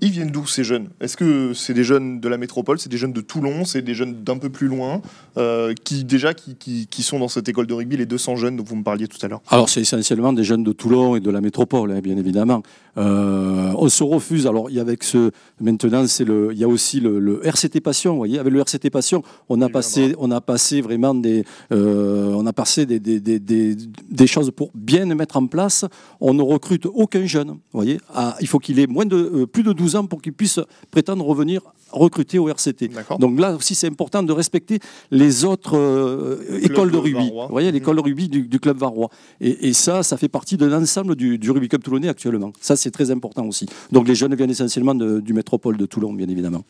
Ils 0.00 0.10
viennent 0.10 0.30
d'où 0.30 0.46
ces 0.46 0.62
jeunes? 0.62 0.88
Est-ce 1.00 1.16
que 1.16 1.52
c'est 1.54 1.74
des 1.74 1.82
jeunes 1.82 2.20
de 2.20 2.28
la 2.28 2.36
métropole, 2.36 2.78
c'est 2.78 2.88
des 2.88 2.98
jeunes 2.98 3.12
de 3.12 3.20
Toulon, 3.20 3.64
c'est 3.64 3.82
des 3.82 3.94
jeunes 3.94 4.22
d'un 4.22 4.38
peu 4.38 4.48
plus 4.48 4.68
loin, 4.68 5.02
euh, 5.36 5.74
qui 5.84 6.04
déjà 6.04 6.34
qui, 6.34 6.86
qui, 6.86 7.02
sont 7.02 7.18
dans 7.18 7.28
cette 7.28 7.48
école 7.48 7.66
de 7.66 7.74
rugby, 7.74 7.96
les 7.96 8.06
200 8.06 8.36
jeunes 8.36 8.56
dont 8.56 8.64
vous 8.64 8.76
me 8.76 8.84
parliez 8.84 9.08
tout 9.08 9.18
à 9.22 9.28
l'heure? 9.28 9.40
Alors 9.48 9.68
c'est 9.68 9.80
essentiellement 9.80 10.32
des 10.32 10.44
jeunes 10.44 10.62
de 10.62 10.72
Toulon 10.72 11.16
et 11.16 11.20
de 11.20 11.30
la 11.30 11.40
métropole, 11.40 11.90
hein, 11.92 12.00
bien 12.00 12.16
évidemment. 12.16 12.62
Euh, 12.96 13.72
on 13.76 13.88
se 13.88 14.02
refuse. 14.04 14.46
Alors 14.46 14.70
il 14.70 14.76
y 14.76 14.78
a 14.78 14.82
avec 14.82 15.02
ce 15.04 15.30
maintenant 15.60 16.06
c'est 16.06 16.24
le, 16.24 16.50
il 16.52 16.58
y 16.58 16.64
a 16.64 16.68
aussi 16.68 17.00
le, 17.00 17.40
RCT 17.44 17.80
Passion. 17.80 18.12
Vous 18.12 18.18
voyez, 18.18 18.38
avec 18.38 18.52
le 18.52 18.60
RCT 18.60 18.90
Passion, 18.90 19.22
on 19.48 19.60
a 19.62 19.68
passé, 19.68 20.14
on 20.18 20.30
a 20.30 20.40
passé 20.40 20.80
vraiment 20.80 21.14
des, 21.14 21.44
euh, 21.72 22.32
on 22.34 22.46
a 22.46 22.52
passé 22.52 22.86
des, 22.86 23.00
des, 23.00 23.20
des, 23.20 23.40
des, 23.40 24.26
choses 24.26 24.50
pour 24.50 24.70
bien 24.74 25.04
mettre 25.06 25.36
en 25.36 25.46
place. 25.46 25.84
On 26.20 26.34
ne 26.34 26.42
recrute 26.42 26.86
aucun 26.86 27.26
jeune. 27.26 27.48
Vous 27.48 27.58
voyez, 27.72 27.98
ah, 28.14 28.36
il 28.40 28.46
faut 28.46 28.58
qu'il 28.58 28.78
ait 28.80 28.86
moins 28.86 29.06
de 29.06 29.44
plus 29.44 29.62
de 29.62 29.72
12 29.72 29.87
ans 29.96 30.06
pour 30.06 30.22
qu'ils 30.22 30.32
puissent 30.32 30.60
prétendre 30.90 31.24
revenir 31.24 31.62
recruter 31.90 32.38
au 32.38 32.48
RCT. 32.48 32.90
Donc 33.18 33.40
là 33.40 33.54
aussi, 33.54 33.74
c'est 33.74 33.86
important 33.86 34.22
de 34.22 34.32
respecter 34.32 34.78
les 35.10 35.44
autres 35.44 35.76
euh, 35.76 36.60
écoles 36.62 36.90
de 36.90 36.98
rugby. 36.98 37.30
Vous 37.30 37.48
voyez, 37.48 37.72
l'école 37.72 37.96
de 37.96 38.02
rugby 38.02 38.28
du, 38.28 38.60
club 38.60 38.78
Varrois. 38.78 39.10
Et, 39.40 39.72
ça, 39.72 40.02
ça 40.02 40.16
fait 40.16 40.28
partie 40.28 40.56
de 40.56 40.66
l'ensemble 40.66 41.16
du, 41.16 41.50
rugby 41.50 41.68
club 41.68 41.82
toulonnais 41.82 42.08
actuellement. 42.08 42.52
Ça, 42.60 42.76
c'est 42.76 42.90
très 42.90 43.10
important 43.10 43.46
aussi. 43.46 43.66
Donc 43.92 44.08
les 44.08 44.14
jeunes 44.14 44.34
viennent 44.34 44.50
essentiellement 44.50 44.94
du 44.94 45.32
métropole 45.32 45.76
de 45.76 45.86
Toulon, 45.86 46.12
bien 46.12 46.28
évidemment. 46.28 46.64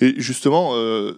Et 0.00 0.14
justement, 0.16 0.70
euh, 0.74 1.12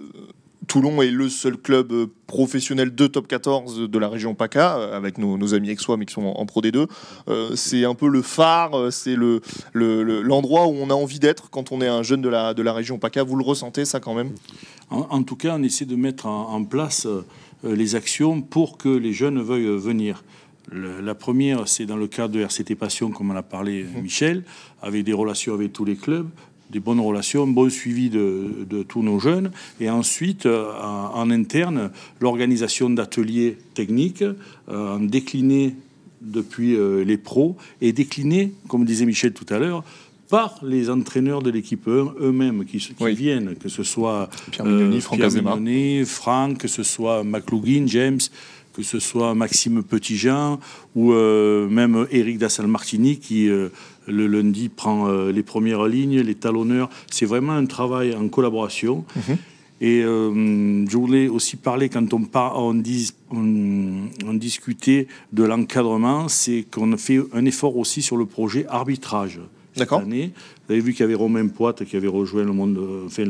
Toulon 0.67 1.01
est 1.03 1.11
le 1.11 1.29
seul 1.29 1.57
club 1.57 1.93
euh, 1.93 2.07
professionnel 2.27 2.95
de 2.95 3.07
top 3.07 3.29
14 3.29 3.89
de 3.89 3.99
la 3.99 4.09
région 4.09 4.35
PACA, 4.35 4.77
euh, 4.77 4.97
avec 4.97 5.19
nos, 5.19 5.55
amis 5.55 5.71
ex-soi 5.71 5.97
mais 5.97 6.07
qui 6.07 6.15
sont 6.15 6.25
en, 6.25 6.47
Pro 6.47 6.61
D2. 6.61 6.87
Euh, 7.29 7.55
c'est 7.55 7.85
un 7.85 7.95
peu 7.95 8.09
le 8.09 8.23
phare, 8.23 8.93
c'est 8.93 9.17
l'endroit 9.17 10.63
le, 10.63 10.69
où 10.69 10.77
on 10.81 10.91
a 10.91 10.95
envie 10.95 11.19
d'être 11.19 11.51
quand 11.51 11.73
on 11.73 11.81
est 11.81 11.89
un 11.89 12.03
jeune 12.03 12.23
de 12.23 12.29
la, 12.29 12.55
de 12.55 12.63
la 12.63 12.73
région 12.73 12.99
PACA. 12.99 13.23
Vous 13.23 13.37
le 13.37 13.45
ressentez 13.45 13.85
ça 13.85 14.01
quand 14.01 14.15
même? 14.15 14.33
En, 14.91 15.23
tout 15.25 15.37
cas, 15.37 15.57
on 15.59 15.63
essaie 15.63 15.85
de 15.85 15.97
mettre 15.97 16.27
en, 16.27 16.65
place 16.65 17.09
les 17.65 17.97
actions 17.97 18.41
pour 18.41 18.79
que 18.79 18.89
les 18.89 19.13
jeunes 19.13 19.43
veuillent 19.43 19.77
venir. 19.77 20.23
la 20.73 21.15
première, 21.17 21.67
c'est 21.67 21.87
dans 21.87 21.97
le 21.97 22.07
cadre 22.07 22.35
de 22.35 22.41
RCT 22.41 22.77
Passion, 22.77 23.11
comme 23.11 23.33
en 23.33 23.35
a 23.35 23.43
parlé 23.43 23.83
mmh. 23.83 24.01
Michel, 24.01 24.45
avec 24.83 25.03
des 25.03 25.13
relations 25.13 25.55
avec 25.55 25.73
tous 25.73 25.85
les 25.85 25.97
clubs 25.97 26.29
des 26.71 26.81
bonnes 26.81 27.01
relations, 27.01 27.45
un 27.45 27.49
bon 27.49 27.71
suivi 27.71 28.11
de, 28.11 28.83
tous 28.89 29.03
nos 29.03 29.19
jeunes, 29.19 29.51
et 29.81 29.91
ensuite, 29.91 30.47
euh, 30.47 30.73
en, 30.73 31.31
interne, 31.31 31.91
l'organisation 32.21 32.91
d'ateliers 32.91 33.57
techniques, 33.75 34.25
euh, 34.69 34.99
déclinés 35.01 35.75
depuis 36.21 36.75
euh, 36.75 37.05
les 37.05 37.17
pros, 37.17 37.57
et 37.81 37.93
déclinés, 37.93 38.53
comme 38.69 38.85
disait 38.85 39.07
Michel 39.07 39.33
tout 39.33 39.47
à 39.53 39.59
l'heure, 39.59 39.85
par 40.29 40.59
les 40.65 40.91
entraîneurs 40.91 41.41
de 41.41 41.51
l'équipe 41.51 41.87
eux-mêmes 41.87 42.65
qui, 42.65 42.79
viennent, 43.15 43.55
que 43.55 43.69
ce 43.69 43.85
soit 43.85 44.29
Pierre 44.51 44.67
Mignoni, 44.67 45.01
Franck 45.01 46.05
Franck, 46.05 46.59
que 46.59 46.69
ce 46.69 46.83
soit 46.83 47.23
McLaughlin, 47.23 47.87
James, 47.87 48.19
que 48.73 48.83
ce 48.83 48.99
soit 48.99 49.37
Maxime 49.37 49.85
Petitjean 49.85 50.59
ou 50.97 51.13
même 51.13 52.09
Eric 52.11 52.39
Dassal-Martini 52.39 53.19
qui 53.21 53.49
le 54.07 54.27
lundi 54.27 54.69
prend 54.69 55.09
euh, 55.09 55.33
les 55.33 55.43
premières 55.43 55.87
lignes, 55.87 56.21
les 56.21 56.35
talonneurs. 56.35 56.89
C'est 57.11 57.27
vraiment 57.27 57.53
un 57.53 57.67
travail 57.67 58.15
en 58.15 58.29
collaboration. 58.29 59.05
Mhm. 59.15 59.37
Et 59.83 60.03
euh, 60.03 60.87
je 60.89 60.97
voulais 60.97 61.29
aussi 61.29 61.57
parler, 61.57 61.91
quand 61.91 62.15
on, 62.15 62.23
on, 63.31 64.35
discutait 64.35 65.07
de 65.33 65.45
l'encadrement, 65.45 66.29
c'est 66.29 66.65
qu'on 66.71 66.93
a 66.93 66.97
fait 66.97 67.21
un 67.35 67.45
effort 67.45 67.77
aussi 67.77 68.01
sur 68.01 68.17
le 68.17 68.25
projet 68.25 68.65
arbitrage. 68.69 69.41
Cette 69.75 69.93
année. 69.93 70.33
Vous 70.67 70.73
avez 70.73 70.81
vu 70.81 70.93
qu'il 70.93 71.01
y 71.01 71.05
avait 71.05 71.15
Romain 71.15 71.47
Poite 71.49 71.85
qui 71.85 71.99
avait 71.99 72.09
rejoint 72.09 72.45
le 72.45 72.53
monde, 72.53 72.81
fait 73.11 73.27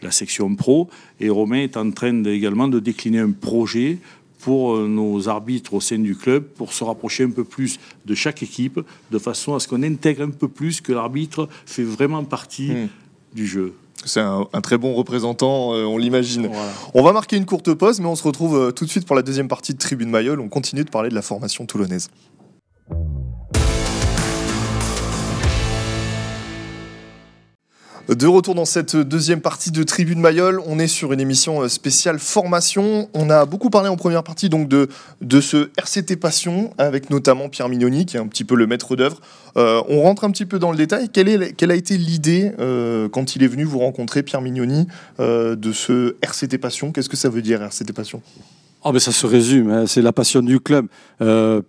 la 0.00 0.10
section 0.10 0.54
pro. 0.54 0.88
Et 1.20 1.28
Romain 1.28 1.58
est 1.58 1.76
en 1.76 1.90
train 1.90 2.24
également 2.24 2.68
de 2.68 2.80
décliner 2.80 3.18
un 3.18 3.32
projet 3.32 3.98
pour 4.38 4.74
euh, 4.74 4.86
nos 4.86 5.28
arbitres 5.28 5.74
au 5.74 5.80
sein 5.80 5.98
du 5.98 6.16
club 6.16 6.44
pour 6.44 6.72
se 6.72 6.84
rapprocher 6.84 7.24
un 7.24 7.30
peu 7.30 7.44
plus 7.44 7.78
de 8.04 8.14
chaque 8.14 8.42
équipe, 8.42 8.80
de 9.10 9.18
façon 9.18 9.54
à 9.54 9.60
ce 9.60 9.68
qu'on 9.68 9.82
intègre 9.82 10.22
un 10.22 10.30
peu 10.30 10.48
plus 10.48 10.80
que 10.80 10.92
l'arbitre 10.92 11.48
fait 11.64 11.82
vraiment 11.82 12.24
partie 12.24 12.70
hmm. 12.70 12.88
du 13.34 13.46
jeu. 13.46 13.74
C'est 14.04 14.20
un, 14.20 14.44
très 14.62 14.78
bon 14.78 14.94
représentant, 14.94 15.74
euh, 15.74 15.84
on 15.84 15.98
l'imagine. 15.98 16.50
On 16.94 17.02
va 17.02 17.12
marquer 17.12 17.36
une 17.36 17.46
courte 17.46 17.72
pause, 17.74 17.98
mais 17.98 18.06
on 18.06 18.14
se 18.14 18.22
retrouve 18.22 18.56
euh, 18.56 18.70
tout 18.70 18.84
de 18.84 18.90
suite 18.90 19.06
pour 19.06 19.16
la 19.16 19.22
deuxième 19.22 19.48
partie 19.48 19.72
de 19.72 19.78
Tribune 19.78 20.10
Mayol. 20.10 20.38
On 20.40 20.48
continue 20.48 20.84
de 20.84 20.90
parler 20.90 21.08
de 21.08 21.14
la 21.14 21.22
formation 21.22 21.66
toulonnaise. 21.66 22.08
De 28.08 28.28
retour 28.28 28.54
dans 28.54 28.64
cette 28.64 28.94
deuxième 28.94 29.40
partie 29.40 29.72
de 29.72 29.82
Tribune 29.82 30.20
Mayol, 30.20 30.62
on 30.64 30.78
est 30.78 30.86
sur 30.86 31.12
une 31.12 31.18
émission 31.18 31.62
euh, 31.62 31.68
spéciale 31.68 32.20
formation. 32.20 33.08
On 33.14 33.30
a 33.30 33.46
beaucoup 33.46 33.68
parlé 33.68 33.88
en 33.88 33.96
première 33.96 34.22
partie 34.22 34.48
donc 34.48 34.68
de, 34.68 34.88
de 35.22 35.40
ce 35.40 35.70
RCT 35.76 36.14
Passion 36.14 36.72
avec 36.78 37.10
notamment 37.10 37.48
Pierre 37.48 37.68
Mignoni 37.68 38.06
qui 38.06 38.16
est 38.16 38.20
un 38.20 38.28
petit 38.28 38.44
peu 38.44 38.54
le 38.54 38.68
maître 38.68 38.94
d'œuvre. 38.94 39.20
Euh, 39.56 39.82
on 39.88 40.02
rentre 40.02 40.22
un 40.22 40.30
petit 40.30 40.46
peu 40.46 40.60
dans 40.60 40.70
le 40.70 40.76
détail. 40.76 41.08
Quelle, 41.08 41.28
est, 41.28 41.52
quelle 41.54 41.72
a 41.72 41.74
été 41.74 41.98
l'idée 41.98 42.52
euh, 42.60 43.08
quand 43.08 43.34
il 43.34 43.42
est 43.42 43.48
venu 43.48 43.64
vous 43.64 43.80
rencontrer, 43.80 44.22
Pierre 44.22 44.40
Mignoni, 44.40 44.86
de 45.18 45.72
ce 45.72 46.14
RCT 46.22 46.58
Passion? 46.58 46.92
Qu'est-ce 46.92 47.08
que 47.08 47.16
ça 47.16 47.28
veut 47.28 47.42
dire 47.42 47.60
RCT 47.60 47.92
Passion? 47.92 48.22
Oh 48.84 48.92
mais 48.92 49.00
ça 49.00 49.10
se 49.10 49.26
résume, 49.26 49.68
hein. 49.72 49.86
c'est 49.88 50.02
la 50.02 50.12
passion 50.12 50.42
du 50.42 50.60
club. 50.60 50.86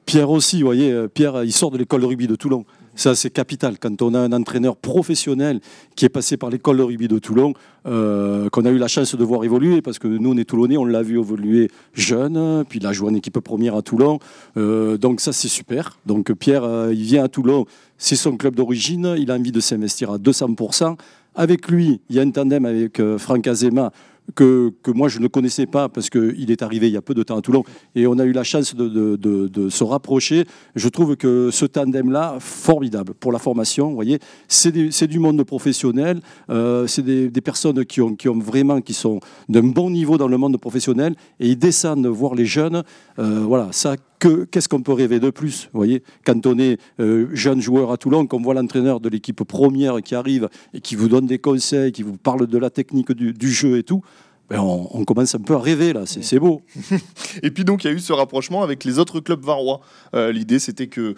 Pierre 0.06 0.30
aussi, 0.30 0.60
vous 0.60 0.68
voyez, 0.68 1.08
Pierre, 1.16 1.44
il 1.44 1.52
sort 1.52 1.72
de 1.72 1.80
l'école 1.80 2.02
de 2.02 2.06
rugby 2.06 2.28
de 2.28 2.36
Toulon. 2.36 2.64
Ça, 2.98 3.14
c'est 3.14 3.30
capital. 3.30 3.78
Quand 3.80 4.02
on 4.02 4.16
a 4.16 4.20
un 4.20 4.32
entraîneur 4.32 4.76
professionnel 4.76 5.60
qui 5.96 6.06
est 6.06 6.10
passé 6.10 6.36
par 6.36 6.50
l'école 6.50 6.78
de 6.78 6.82
rugby 6.82 7.08
de 7.08 7.20
Toulon, 7.20 7.54
euh, 7.86 8.50
qu'on 8.50 8.66
a 8.66 8.72
eu 8.72 8.80
la 8.80 8.88
chance 8.88 9.14
de 9.14 9.24
voir 9.24 9.44
évoluer, 9.44 9.84
parce 9.84 10.00
que 10.00 10.08
nous, 10.08 10.34
on 10.34 10.38
est 10.38 10.46
Toulonnais, 10.46 10.78
on 10.78 10.86
l'a 10.86 11.04
vu 11.04 11.20
évoluer 11.20 11.70
jeune, 11.94 12.66
puis 12.68 12.80
il 12.80 12.88
a 12.88 12.94
joué 12.94 13.12
en 13.12 13.14
équipe 13.14 13.40
première 13.40 13.76
à 13.76 13.84
Toulon. 13.84 14.18
Euh, 14.58 14.98
donc 14.98 15.22
ça, 15.22 15.32
c'est 15.32 15.48
super. 15.48 16.00
Donc 16.08 16.34
Pierre, 16.34 16.64
euh, 16.64 16.92
il 16.92 17.04
vient 17.04 17.24
à 17.24 17.28
Toulon, 17.28 17.68
c'est 18.00 18.16
son 18.16 18.36
club 18.36 18.56
d'origine, 18.56 19.14
il 19.16 19.30
a 19.30 19.36
envie 19.36 19.52
de 19.52 19.60
s'investir 19.60 20.10
à 20.10 20.18
200%. 20.18 20.98
Avec 21.36 21.68
lui, 21.68 22.02
il 22.10 22.16
y 22.16 22.20
a 22.20 22.24
un 22.24 22.32
tandem 22.32 22.66
avec 22.66 23.00
Franck 23.20 23.46
Azema 23.46 23.92
que, 24.36 24.74
moi 24.88 25.08
je 25.08 25.20
ne 25.20 25.28
connaissais 25.28 25.66
pas 25.66 25.90
parce 25.90 26.10
qu'il 26.10 26.52
est 26.52 26.62
arrivé 26.62 26.88
il 26.88 26.94
y 26.94 26.98
a 26.98 27.02
peu 27.02 27.14
de 27.14 27.24
temps 27.24 27.38
à 27.38 27.42
Toulon 27.42 27.64
et 27.96 28.08
on 28.08 28.20
a 28.20 28.26
eu 28.26 28.32
la 28.32 28.44
chance 28.44 28.76
de, 28.76 29.70
se 29.70 29.84
rapprocher. 29.84 30.46
Je 30.76 30.90
trouve 30.90 31.16
que 31.16 31.50
ce 31.52 31.66
tandem-là, 31.66 32.38
formidable 32.40 33.14
pour 33.14 33.32
la 33.32 33.40
formation, 33.40 33.90
vous 33.90 33.96
voyez, 33.96 34.20
c'est 34.48 34.72
du 35.08 35.20
monde 35.20 35.44
professionnel, 35.44 36.22
euh, 36.50 36.88
c'est 36.88 37.04
des, 37.04 37.42
personnes 37.42 37.86
qui 37.86 38.02
ont, 38.02 38.40
vraiment, 38.40 38.82
qui 38.82 38.94
sont 38.94 39.20
d'un 39.50 39.64
bon 39.64 39.90
niveau 39.90 40.18
dans 40.18 40.28
le 40.28 40.38
monde 40.38 40.58
professionnel 40.58 41.16
et 41.40 41.50
ils 41.50 41.58
descendent 41.58 42.08
voir 42.08 42.36
les 42.36 42.46
jeunes. 42.46 42.84
Euh, 43.20 43.44
voilà, 43.46 43.70
ça, 43.72 43.96
qu'est-ce 44.20 44.68
qu'on 44.70 44.82
peut 44.82 44.94
rêver 44.94 45.20
de 45.20 45.30
plus 45.30 45.70
vous 45.74 45.80
voyez? 45.80 46.04
Quand 46.26 46.46
on 46.46 46.58
est 46.58 46.80
euh, 47.00 47.28
jeune 47.34 47.62
joueur 47.62 47.92
à 47.92 47.98
Toulon, 47.98 48.26
qu'on 48.28 48.42
voit 48.42 48.54
l'entraîneur 48.54 49.00
de 49.00 49.10
l'équipe 49.10 49.44
première 49.44 50.02
qui 50.02 50.16
arrive 50.16 50.50
et 50.74 50.82
qui 50.82 50.96
vous 50.96 51.08
donne 51.08 51.28
des 51.28 51.40
conseils, 51.40 51.92
qui 51.92 52.04
vous 52.04 52.18
parle 52.18 52.48
de 52.48 52.58
la 52.58 52.70
technique 52.70 53.12
du, 53.12 53.52
jeu 53.52 53.78
et 53.78 53.84
tout, 53.84 54.02
ben 54.50 54.60
on, 54.60 55.04
commence 55.04 55.36
un 55.36 55.40
peu 55.40 55.56
à 55.56 55.60
rêver 55.60 55.94
là, 55.94 56.04
c'est 56.06 56.40
beau. 56.40 56.62
et 57.44 57.52
puis 57.52 57.66
donc 57.66 57.84
il 57.84 57.88
y 57.88 57.90
a 57.90 57.94
eu 57.94 58.00
ce 58.00 58.14
rapprochement 58.14 58.64
avec 58.64 58.86
les 58.86 59.00
autres 59.00 59.20
clubs 59.20 59.44
varois. 59.44 59.82
Euh, 60.16 60.32
l'idée 60.32 60.60
c'était 60.60 60.88
que 60.88 61.16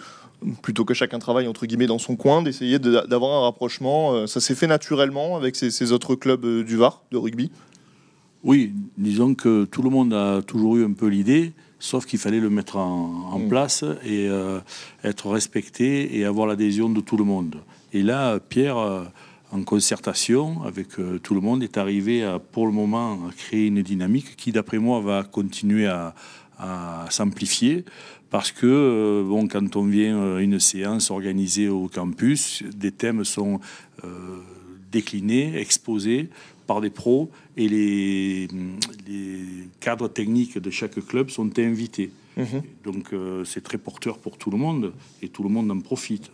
plutôt 0.62 0.86
que 0.86 0.94
chacun 0.94 1.20
travaille 1.20 1.48
entre 1.48 1.66
guillemets 1.66 1.88
dans 1.88 2.00
son 2.00 2.16
coin, 2.16 2.42
d'essayer 2.42 2.80
d'avoir 2.80 3.40
un 3.40 3.42
rapprochement. 3.44 4.14
Euh, 4.14 4.28
ça 4.28 4.40
s'est 4.40 4.56
fait 4.56 4.68
naturellement 4.68 5.36
avec 5.36 5.56
ces, 5.56 5.92
autres 5.92 6.16
clubs 6.16 6.64
du 6.64 6.76
Var 6.76 7.04
de 7.12 7.18
rugby? 7.18 7.52
Oui, 8.44 8.72
disons 8.98 9.36
que 9.36 9.66
tout 9.66 9.82
le 9.82 9.90
monde 9.90 10.14
a 10.14 10.42
toujours 10.42 10.78
eu 10.78 10.86
un 10.86 10.94
peu 10.94 11.08
l'idée 11.08 11.54
sauf 11.80 12.06
qu'il 12.06 12.20
fallait 12.20 12.40
le 12.40 12.50
mettre 12.50 12.76
en, 12.76 13.40
mm. 13.40 13.48
place 13.48 13.84
et 14.04 14.28
euh, 14.28 14.60
être 15.04 15.30
respecté 15.30 16.18
et 16.18 16.26
avoir 16.26 16.48
l'adhésion 16.48 16.90
de 16.90 17.02
tout 17.02 17.18
le 17.18 17.24
monde. 17.24 17.56
Et 17.94 18.04
là, 18.04 18.40
Pierre, 18.40 18.78
euh, 18.78 19.04
en 19.52 19.64
concertation 19.64 20.62
avec 20.64 21.00
euh, 21.00 21.18
tout 21.18 21.34
le 21.34 21.42
monde, 21.42 21.64
est 21.64 21.78
arrivé 21.78 22.24
à, 22.24 22.38
pour 22.38 22.68
le 22.68 22.74
moment 22.74 23.14
à 23.28 23.32
créer 23.32 23.68
une 23.68 23.82
dynamique 23.82 24.36
qui, 24.36 24.52
d'après 24.52 24.78
moi, 24.78 25.00
va 25.00 25.24
continuer 25.24 25.88
à, 25.88 26.14
s'amplifier 27.10 27.86
parce 28.30 28.52
que 28.52 29.24
bon, 29.26 29.48
quand 29.48 29.78
on 29.78 29.86
vient 29.86 30.36
à 30.36 30.42
une 30.42 30.60
séance 30.60 31.10
organisée 31.10 31.70
au 31.70 31.88
campus, 31.88 32.64
des 32.76 32.92
thèmes 32.92 33.24
sont 33.24 33.62
déclinés, 34.92 35.58
exposés 35.58 36.30
par 36.68 36.82
des 36.82 36.90
pros 36.90 37.32
et 37.58 37.68
les, 37.68 38.48
les, 39.08 39.68
cadres 39.80 40.08
techniques 40.08 40.58
de 40.58 40.70
chaque 40.70 41.00
club 41.06 41.30
sont 41.30 41.58
invités. 41.58 42.12
Mhm. 42.38 42.62
Donc 42.84 43.14
euh, 43.14 43.44
c'est 43.44 43.62
très 43.62 43.78
porteur 43.78 44.20
pour 44.20 44.38
tout 44.38 44.52
le 44.52 44.58
monde 44.58 44.94
et 45.22 45.30
tout 45.30 45.44
le 45.44 45.50
monde 45.50 45.72
en 45.72 45.80
profite. 45.80 46.32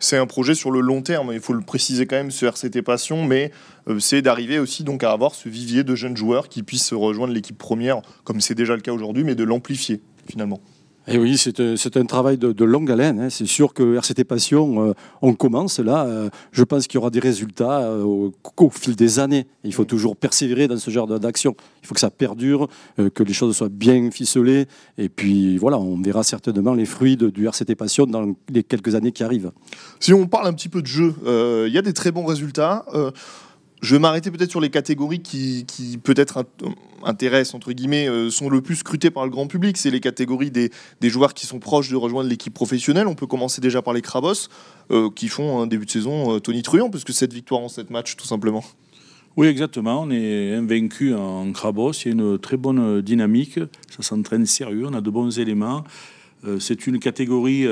C'est 0.00 0.16
un 0.16 0.26
projet 0.26 0.56
sur 0.56 0.72
le 0.72 0.80
long 0.80 1.00
terme, 1.00 1.30
il 1.32 1.38
faut 1.38 1.52
le 1.52 1.60
préciser 1.60 2.06
quand 2.06 2.16
même, 2.16 2.32
ce 2.32 2.44
RCT 2.44 2.82
Passion, 2.82 3.24
mais 3.24 3.52
euh, 3.86 4.00
c'est 4.00 4.20
d'arriver 4.20 4.58
aussi 4.58 4.82
donc 4.82 5.04
à 5.04 5.12
avoir 5.12 5.32
ce 5.32 5.48
vivier 5.48 5.84
de 5.84 5.94
jeunes 5.94 6.16
joueurs 6.16 6.48
qui 6.48 6.64
puissent 6.64 6.92
rejoindre 6.92 7.32
l'équipe 7.32 7.56
première, 7.56 8.02
comme 8.24 8.40
c'est 8.40 8.56
déjà 8.56 8.74
le 8.74 8.82
cas 8.82 8.92
aujourd'hui, 8.92 9.22
mais 9.22 9.36
de 9.36 9.44
l'amplifier 9.44 10.00
finalement. 10.28 10.60
Et 11.08 11.14
eh 11.14 11.18
oui, 11.18 11.36
c'est 11.36 11.96
un, 11.96 12.04
travail 12.04 12.38
de, 12.38 12.64
longue 12.64 12.88
haleine. 12.88 13.18
Hein. 13.18 13.28
C'est 13.28 13.46
sûr 13.46 13.74
que 13.74 13.96
RCT 13.96 14.22
Passion, 14.22 14.90
euh, 14.90 14.92
on 15.20 15.34
commence 15.34 15.80
là. 15.80 16.04
Euh, 16.04 16.30
je 16.52 16.62
pense 16.62 16.86
qu'il 16.86 16.98
y 16.98 16.98
aura 16.98 17.10
des 17.10 17.18
résultats 17.18 17.80
euh, 17.80 18.04
au, 18.04 18.70
fil 18.70 18.94
des 18.94 19.18
années. 19.18 19.48
Il 19.64 19.74
faut 19.74 19.84
toujours 19.84 20.16
persévérer 20.16 20.68
dans 20.68 20.76
ce 20.76 20.92
genre 20.92 21.08
d'action. 21.18 21.56
Il 21.82 21.88
faut 21.88 21.94
que 21.94 22.00
ça 22.00 22.10
perdure, 22.10 22.68
que 22.96 23.22
les 23.24 23.32
choses 23.32 23.56
soient 23.56 23.68
bien 23.68 24.12
ficelées. 24.12 24.66
Et 24.96 25.08
puis 25.08 25.58
voilà, 25.58 25.76
on 25.76 26.00
verra 26.00 26.22
certainement 26.22 26.74
les 26.74 26.84
fruits 26.84 27.16
du 27.16 27.48
RCT 27.48 27.74
Passion 27.74 28.06
dans 28.06 28.34
les 28.48 28.62
quelques 28.62 28.94
années 28.94 29.10
qui 29.10 29.24
arrivent. 29.24 29.50
Si 29.98 30.14
on 30.14 30.28
parle 30.28 30.46
un 30.46 30.52
petit 30.52 30.68
peu 30.68 30.82
de 30.82 30.86
jeu, 30.86 31.14
il 31.66 31.72
y 31.72 31.78
a 31.78 31.82
des 31.82 31.92
très 31.92 32.12
bons 32.12 32.24
résultats. 32.24 32.84
Je 33.82 33.96
vais 33.96 33.98
m'arrêter 33.98 34.30
peut-être 34.30 34.50
sur 34.50 34.60
les 34.60 34.70
catégories 34.70 35.22
qui, 35.22 35.66
peut-être 36.04 36.46
intéressent, 37.02 37.56
entre 37.56 37.72
guillemets, 37.72 38.08
euh, 38.08 38.30
sont 38.30 38.48
le 38.48 38.60
plus 38.60 38.76
scrutées 38.76 39.10
par 39.10 39.24
le 39.24 39.30
grand 39.30 39.48
public. 39.48 39.76
C'est 39.76 39.90
les 39.90 39.98
catégories 39.98 40.52
des, 40.52 40.70
joueurs 41.02 41.34
qui 41.34 41.46
sont 41.46 41.58
proches 41.58 41.90
de 41.90 41.96
rejoindre 41.96 42.30
l'équipe 42.30 42.54
professionnelle. 42.54 43.08
On 43.08 43.16
peut 43.16 43.26
commencer 43.26 43.60
déjà 43.60 43.82
par 43.82 43.92
les 43.92 44.00
Crabos, 44.00 44.48
euh, 44.92 45.10
qui 45.10 45.26
font 45.26 45.60
un 45.60 45.66
début 45.66 45.84
de 45.84 45.90
saison 45.90 46.36
euh, 46.36 46.38
Tony 46.38 46.62
Truant, 46.62 46.90
parce 46.90 47.02
que 47.02 47.12
cette 47.12 47.32
victoire 47.32 47.60
en 47.60 47.68
7 47.68 47.90
matchs, 47.90 48.14
tout 48.14 48.26
simplement. 48.26 48.62
Oui, 49.36 49.48
exactement. 49.48 50.02
On 50.02 50.12
est 50.12 50.54
invaincu 50.54 51.12
en 51.12 51.50
Crabos. 51.50 51.92
Il 51.92 52.06
y 52.06 52.08
a 52.10 52.12
une 52.12 52.38
très 52.38 52.56
bonne 52.56 53.00
dynamique. 53.00 53.58
Ça 53.90 54.02
s'entraîne 54.02 54.46
sérieux. 54.46 54.86
On 54.86 54.94
a 54.94 55.00
de 55.00 55.10
bons 55.10 55.40
éléments. 55.40 55.82
C'est 56.58 56.86
une 56.86 56.98
catégorie 56.98 57.66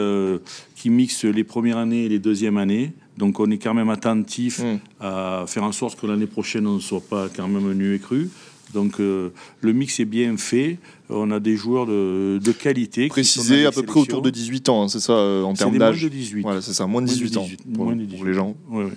qui 0.76 0.90
mixe 0.90 1.24
les 1.24 1.44
premières 1.44 1.78
années 1.78 2.04
et 2.04 2.08
les 2.08 2.18
deuxièmes 2.18 2.56
années. 2.56 2.92
Donc 3.20 3.38
on 3.38 3.50
est 3.50 3.58
quand 3.58 3.74
même 3.74 3.90
attentif 3.90 4.60
mm. 4.60 4.78
à 5.00 5.44
faire 5.46 5.64
en 5.64 5.72
sorte 5.72 6.00
que 6.00 6.06
l'année 6.06 6.26
prochaine 6.26 6.66
on 6.66 6.76
ne 6.76 6.80
soit 6.80 7.02
pas 7.02 7.28
quand 7.28 7.48
même 7.48 7.72
nu 7.74 7.94
et 7.94 7.98
cru. 7.98 8.30
Donc 8.72 9.00
euh, 9.00 9.30
le 9.60 9.72
mix 9.72 10.00
est 10.00 10.04
bien 10.04 10.36
fait. 10.36 10.78
On 11.08 11.30
a 11.30 11.40
des 11.40 11.56
joueurs 11.56 11.86
de, 11.86 12.52
qualité. 12.52 13.08
Précisé 13.08 13.66
à 13.66 13.72
peu 13.72 13.82
près 13.82 14.00
autour 14.00 14.22
de 14.22 14.30
18 14.30 14.68
ans, 14.68 14.84
hein, 14.84 14.88
c'est 14.88 15.00
ça 15.00 15.12
euh, 15.12 15.42
en 15.42 15.54
termes 15.54 15.76
d'âge. 15.76 16.00
Moins 16.00 16.08
de 16.08 16.14
18. 16.14 16.42
Voilà, 16.42 16.62
c'est 16.62 16.72
ça, 16.72 16.86
moins 16.86 17.02
de 17.02 17.08
18, 17.08 17.36
ans 17.36 17.46
pour, 17.74 17.92
les 17.92 18.32
gens. 18.32 18.56
Oui, 18.68 18.84
oui 18.84 18.92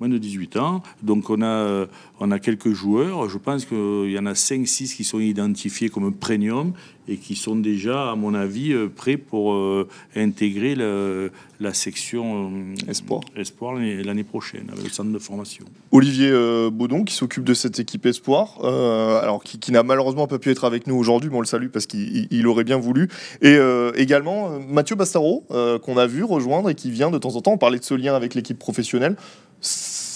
moins 0.00 0.08
de 0.08 0.18
18 0.18 0.56
ans. 0.56 0.82
Donc 1.02 1.30
on 1.30 1.40
a, 1.40 1.86
on 2.18 2.30
a 2.30 2.38
quelques 2.40 2.72
joueurs. 2.72 3.28
Je 3.28 3.38
pense 3.38 3.64
qu'il 3.64 4.10
y 4.10 4.18
en 4.18 4.26
a 4.26 4.32
5-6 4.32 4.96
qui 4.96 5.04
sont 5.04 5.20
identifiés 5.20 5.88
comme 5.88 6.12
premium 6.12 6.72
et 7.08 7.16
qui 7.16 7.36
sont 7.36 7.56
déjà, 7.56 8.10
à 8.10 8.14
mon 8.14 8.34
avis, 8.34 8.72
euh, 8.72 8.88
prêts 8.88 9.16
pour 9.16 9.52
euh, 9.52 9.88
intégrer 10.16 10.74
la 10.74 11.74
section 11.74 12.50
euh, 12.50 12.90
Espoir, 12.90 13.20
Espoir 13.36 13.74
l'année 13.74 14.24
prochaine 14.24 14.66
avec 14.72 14.84
le 14.84 14.90
centre 14.90 15.10
de 15.10 15.18
formation. 15.18 15.64
Olivier 15.92 16.32
Baudon 16.70 17.04
qui 17.04 17.14
s'occupe 17.14 17.44
de 17.44 17.54
cette 17.54 17.78
équipe 17.78 18.06
Espoir, 18.06 18.64
alors 18.64 19.42
qui, 19.44 19.72
n'a 19.72 19.82
malheureusement 19.82 20.26
pas 20.26 20.38
pu 20.38 20.50
être 20.50 20.64
avec 20.64 20.86
nous 20.86 20.96
aujourd'hui, 20.96 21.30
mais 21.30 21.36
on 21.36 21.40
le 21.40 21.46
salue 21.46 21.68
parce 21.68 21.86
qu'il 21.86 22.46
aurait 22.46 22.64
bien 22.64 22.78
voulu. 22.78 23.08
Et 23.42 23.56
également 23.96 24.58
Mathieu 24.60 24.96
Bastaro 24.96 25.44
qu'on 25.82 25.96
a 25.96 26.06
vu 26.06 26.24
rejoindre 26.24 26.70
et 26.70 26.74
qui 26.74 26.90
vient 26.90 27.10
de 27.10 27.18
temps 27.18 27.36
en 27.36 27.40
temps, 27.40 27.56
parlait 27.56 27.78
de 27.78 27.84
ce 27.84 27.94
lien 27.94 28.14
avec 28.14 28.34
l'équipe 28.34 28.58
professionnelle 28.58 29.16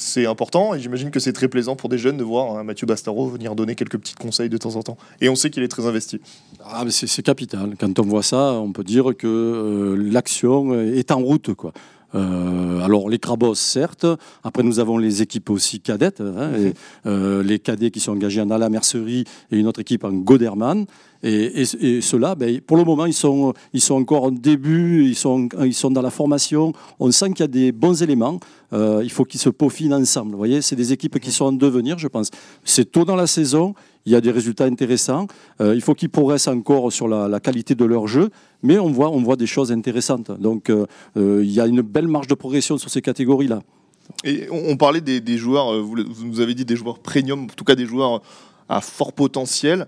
c'est 0.09 0.27
important 0.27 0.75
et 0.75 0.81
j'imagine 0.81 1.11
que 1.11 1.21
c'est 1.21 1.33
très 1.33 1.49
plaisant 1.49 1.77
pour 1.77 1.89
des 1.89 1.99
jeunes 1.99 2.17
de 2.17 2.25
voir 2.25 2.57
hein, 2.57 2.65
Mathieu 2.65 2.87
Bastaro 2.87 3.29
venir 3.29 3.55
donner 3.55 3.75
quelques 3.75 3.99
petits 3.99 4.15
conseils 4.15 4.49
de 4.49 4.57
temps 4.57 4.77
en 4.77 4.83
temps. 4.83 4.97
Et 5.21 5.29
on 5.29 5.37
sait 5.37 5.51
qu'il 5.51 5.63
est 5.63 5.69
très 5.69 5.87
investi. 5.87 6.21
Ah, 6.65 6.85
c'est 6.89 7.23
capital. 7.23 7.75
Quand 7.79 7.99
on 7.99 8.03
voit 8.03 8.23
ça, 8.23 8.55
on 8.55 8.73
peut 8.73 8.85
dire 8.85 9.13
que 9.17 9.27
euh, 9.27 10.11
l'action 10.11 10.75
est 10.75 11.11
en 11.11 11.19
route. 11.19 11.55
Quoi. 11.55 11.73
Euh, 12.15 12.81
alors 12.81 13.09
les 13.09 13.19
Crabos, 13.19 13.55
certes. 13.55 14.07
Après, 14.45 14.63
nous 14.63 14.79
avons 14.79 14.99
les 14.99 15.23
équipes 15.23 15.51
aussi 15.51 15.81
cadettes. 15.81 16.21
Hein, 16.21 16.53
et, 16.59 16.75
euh, 17.07 17.43
les 17.43 17.59
cadets 17.59 17.91
qui 17.91 18.01
sont 18.01 18.13
engagés 18.13 18.41
en 18.41 18.51
Ala 18.51 18.71
Mercerie 18.71 19.25
et 19.51 19.57
une 19.59 19.67
autre 19.67 19.81
équipe 19.81 20.05
en 20.05 20.13
Goderman. 20.13 20.87
Et, 21.23 21.63
et, 21.63 22.01
ceux-là, 22.01 22.37
ben, 22.37 22.61
pour 22.61 22.77
le 22.77 22.85
moment, 22.85 23.05
ils 23.05 23.15
sont, 23.15 23.53
ils 23.73 23.81
sont 23.81 23.97
encore 23.97 24.25
en 24.25 24.31
début, 24.31 25.05
ils 25.05 25.17
sont, 25.17 25.49
ils 25.65 25.75
sont 25.75 25.91
dans 25.91 26.03
la 26.03 26.11
formation. 26.11 26.73
On 27.01 27.11
sent 27.11 27.31
qu'il 27.31 27.41
y 27.41 27.43
a 27.43 27.49
des 27.49 27.73
bons 27.73 28.03
éléments. 28.03 28.39
Euh, 28.73 29.01
il 29.03 29.11
faut 29.11 29.25
qu'ils 29.25 29.41
se 29.41 29.49
peaufinent 29.49 29.95
ensemble. 29.95 30.33
Vous 30.33 30.39
voyez, 30.39 30.63
c'est 30.63 30.77
des 30.77 30.93
équipes 30.93 31.19
qui 31.19 31.33
sont 31.33 31.47
en 31.47 31.53
devenir, 31.53 31.99
je 31.99 32.07
pense. 32.07 32.31
C'est 32.65 32.93
tôt 32.93 33.05
dans 33.05 33.17
la 33.17 33.27
saison. 33.27 33.75
Il 34.07 34.13
y 34.13 34.15
a 34.15 34.21
des 34.21 34.31
résultats 34.31 34.65
intéressants. 34.65 35.27
Euh, 35.61 35.75
il 35.75 35.81
faut 35.81 35.95
qu'ils 35.95 36.09
progressent 36.09 36.49
encore 36.49 36.93
sur 36.93 37.09
la, 37.09 37.41
qualité 37.41 37.75
de 37.75 37.85
leur 37.85 38.07
jeu, 38.07 38.31
mais 38.63 38.79
on 38.79 38.91
voit, 38.91 39.11
on 39.11 39.21
voit 39.21 39.37
des 39.37 39.47
choses 39.47 39.73
intéressantes. 39.73 40.31
Donc, 40.41 40.71
euh, 40.71 40.87
il 41.17 41.51
y 41.51 41.61
a 41.61 41.67
une 41.67 41.83
belle 41.83 42.09
marge 42.09 42.29
de 42.29 42.35
progression 42.35 42.79
sur 42.79 42.91
ces 42.91 43.03
catégories-là. 43.03 43.61
Et 44.25 44.47
on, 44.51 44.77
parlait 44.77 45.01
des, 45.01 45.37
joueurs, 45.37 45.83
vous, 45.83 45.97
nous 46.25 46.41
avez 46.41 46.55
dit 46.55 46.65
des 46.65 46.77
joueurs 46.77 46.99
premium, 46.99 47.45
en 47.45 47.47
tout 47.47 47.65
cas 47.65 47.75
des 47.75 47.85
joueurs 47.85 48.23
à 48.69 48.81
fort 48.81 49.13
potentiel 49.13 49.87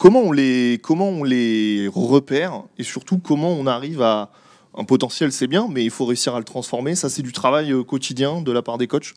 comment 0.00 0.20
on 0.20 0.32
les, 0.32 0.80
comment 0.82 1.10
on 1.10 1.22
les 1.22 1.86
repère 1.92 2.64
et 2.78 2.82
surtout 2.82 3.18
comment 3.18 3.52
on 3.52 3.66
arrive 3.66 4.02
à 4.02 4.32
un 4.74 4.84
potentiel, 4.84 5.30
c'est 5.30 5.46
bien, 5.46 5.68
mais 5.70 5.84
il 5.84 5.90
faut 5.90 6.06
réussir 6.06 6.34
à 6.34 6.38
le 6.38 6.44
transformer. 6.44 6.94
Ça, 6.94 7.08
c'est 7.08 7.22
du 7.22 7.32
travail 7.32 7.72
euh, 7.72 7.82
quotidien 7.82 8.40
de 8.40 8.50
la 8.50 8.62
part 8.62 8.78
des 8.78 8.86
coachs. 8.86 9.14